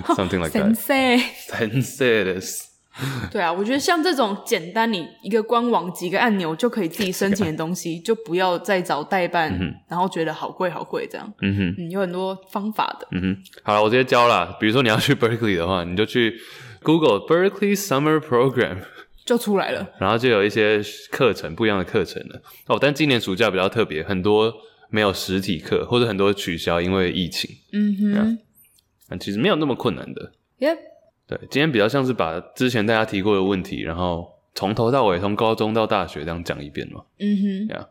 [0.07, 2.68] ，something like that，sensei，sensei。
[3.31, 11.33] 对啊，我觉得像这种简单，你一个官网几个按钮就可以自己申请的东西，就不要再找代办，嗯、然后觉得好贵好贵这样。
[11.41, 13.07] 嗯哼，嗯，有很多方法的。
[13.11, 14.57] 嗯哼，好了，我直接教了。
[14.59, 16.39] 比如说你要去 Berkeley 的话，你就去
[16.81, 18.77] Google Berkeley Summer Program
[19.25, 20.81] 就出来了，然后就有一些
[21.11, 22.41] 课程，不一样的课程了。
[22.67, 24.53] 哦，但今年暑假比较特别，很多
[24.89, 27.49] 没有实体课，或者很多取消，因为疫情。
[27.71, 28.39] 嗯哼，
[29.07, 30.31] 但其实没有那么困难的。
[30.59, 30.77] Yep。
[31.29, 37.03] 对，今天比较像是把之前大家提过的问题，然后从头到尾，从高中到大学这样讲一遍嘛。
[37.19, 37.87] 嗯哼，对啊，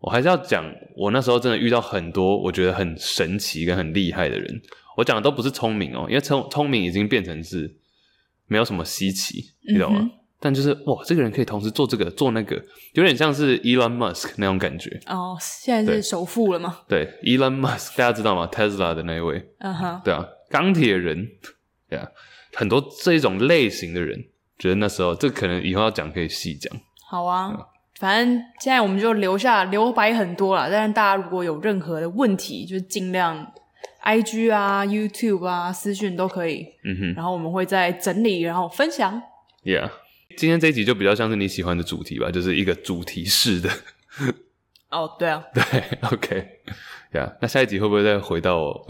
[0.00, 0.64] 我还是要讲，
[0.96, 4.62] 我那时候真的遇到很多我觉得很神奇跟很厉害的人。
[4.96, 7.76] 我讲的都不是聪明哦，因为聪聪明已经变成是
[8.46, 10.00] 没有什么稀奇，你懂吗？
[10.02, 10.10] 嗯、
[10.40, 12.56] 但就是哇，这个人可以同时做这个做那个，
[12.94, 14.98] 有点像是 Elon Musk 那种感觉。
[15.06, 16.80] 哦，现在是首富了吗？
[16.88, 19.50] 对，对，Elon Musk 大家知道吗？Tesla 的那一位。
[19.58, 21.28] 嗯哼，对啊，钢铁人，
[21.90, 22.08] 对啊。
[22.54, 24.24] 很多这一种类型的人，
[24.58, 26.72] 觉得那时候这可能以后要讲可以细讲。
[27.08, 27.64] 好啊，嗯、
[27.98, 30.70] 反正现在我们就留下留白很多了。
[30.70, 33.52] 但是大家如果有任何的问题，就尽量
[34.04, 36.66] IG 啊、YouTube 啊私讯都可以。
[36.84, 39.22] 嗯哼，然后我们会再整理，然后分享。
[39.64, 39.90] Yeah，
[40.36, 43.70] 今天这一集就比较像是你喜欢的主题吧，就是一个主题式的。
[44.90, 45.62] 哦，oh, 对啊， 对
[46.10, 48.86] ，OK，Yeah，那下一集会不会再回到？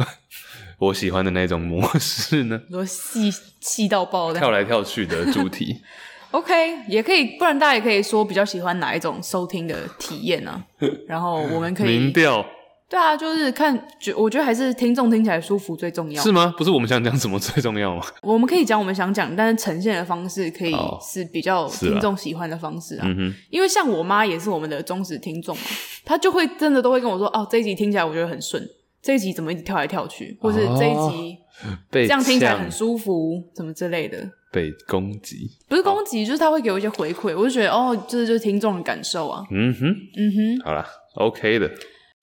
[0.79, 2.61] 我喜欢的那种模式呢？
[2.71, 3.31] 多细
[3.61, 5.77] 细到爆的，跳来跳去的主题。
[6.31, 6.55] OK，
[6.89, 10.63] 也可以，不然大家也可以说比较喜欢哪一种收听的体验呢、啊？
[11.09, 12.45] 然后我们可以民调。
[12.91, 16.23] 对啊，就是看，觉我觉得还是听众听起来舒服最重要。
[16.23, 16.55] 是吗？
[16.57, 18.03] 不是我们想讲什么最重要吗？
[18.23, 23.03] 我们可以讲我们想讲，但是呈现的方式可以是比较听众喜欢的方式啊。
[23.05, 25.63] 嗯哼，因为像我妈也是我们的忠实听众嘛，
[26.05, 28.63] 她就会真的都会跟我说：“哦，这一集听起来我觉得很顺。”
[29.03, 31.39] 这一集怎么一直跳来跳去，或是这一集
[31.91, 34.31] 这样听起来很舒服，怎么之类的？
[34.51, 35.51] 被攻击？
[35.69, 39.45] 不是攻击，就是他会给我一些回馈，我就觉得哦，这就是听众的感受啊。
[39.51, 41.71] 嗯哼，嗯哼，好啦，OK 的。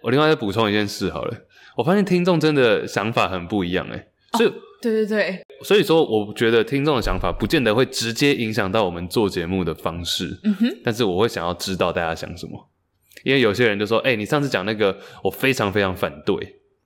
[0.02, 1.38] 我另外再补充一件事好了，
[1.78, 4.08] 我发现听众真的想法很不一样哎，
[4.38, 10.40] 所以对对对，所以说我觉得听众的想法不见得会直接影响到我们做节目的方式。
[10.44, 12.70] 嗯哼，但是我会想要知道大家想什么，
[13.24, 16.36] 因为有些人就说，哎，你上次讲那个，我非常非常反对。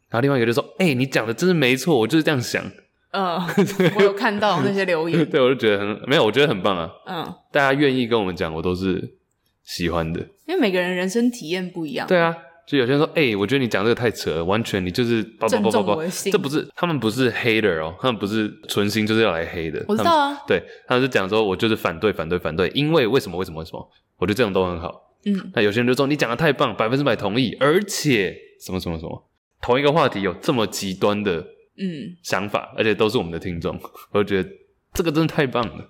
[0.10, 2.64] 然后另外一个就说：“哎、欸，你讲的真是没错，我就是这样想。”
[3.11, 3.40] 嗯，
[3.98, 6.90] 我有看到那些留言， 对，我就觉得很没有，我觉得很棒啊。
[7.07, 9.15] 嗯，大家愿意跟我们讲，我都是
[9.64, 12.06] 喜欢的，因为每个人人生体验不一样。
[12.07, 12.36] 对啊，
[12.68, 16.31] 就有些人说，哎、欸，我觉得你讲这个太扯了，完全你就是正中我的心。
[16.31, 19.84] 这不是他们不是 hater 哦，他们不是存心就是要来黑的。
[19.88, 23.90] 我知道啊，对，他们是讲说我就是反对反对反对，因为为什么为什么为什么？
[24.18, 24.94] 我觉得这种都很好。
[25.26, 29.29] 嗯，那有些人就说你讲的太棒，百分之百同意，而且什么什么什么，
[29.61, 31.40] 同一个话题有这么极端的
[31.77, 33.80] 嗯想法，而且都是我们的听众，
[34.11, 34.49] 我就觉得
[34.94, 35.90] 这个真的太棒了。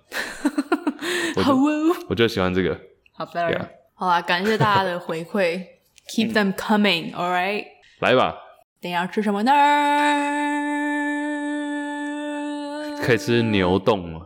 [1.43, 2.77] 好哦，我就喜欢这个。
[3.13, 3.67] 好，better。
[3.93, 5.61] 好啊，感谢大家的回馈，
[6.09, 7.65] keep them coming，all right。
[7.99, 8.35] 来吧。
[8.81, 9.51] 等一下吃什么呢？
[13.01, 14.21] 可以吃牛冻吗？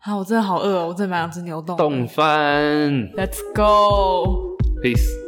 [0.00, 1.76] 啊，我真的好饿哦，我真的蛮想吃牛冻。
[1.76, 3.10] 冻饭。
[3.16, 4.56] Let's go。
[4.82, 5.21] Peace。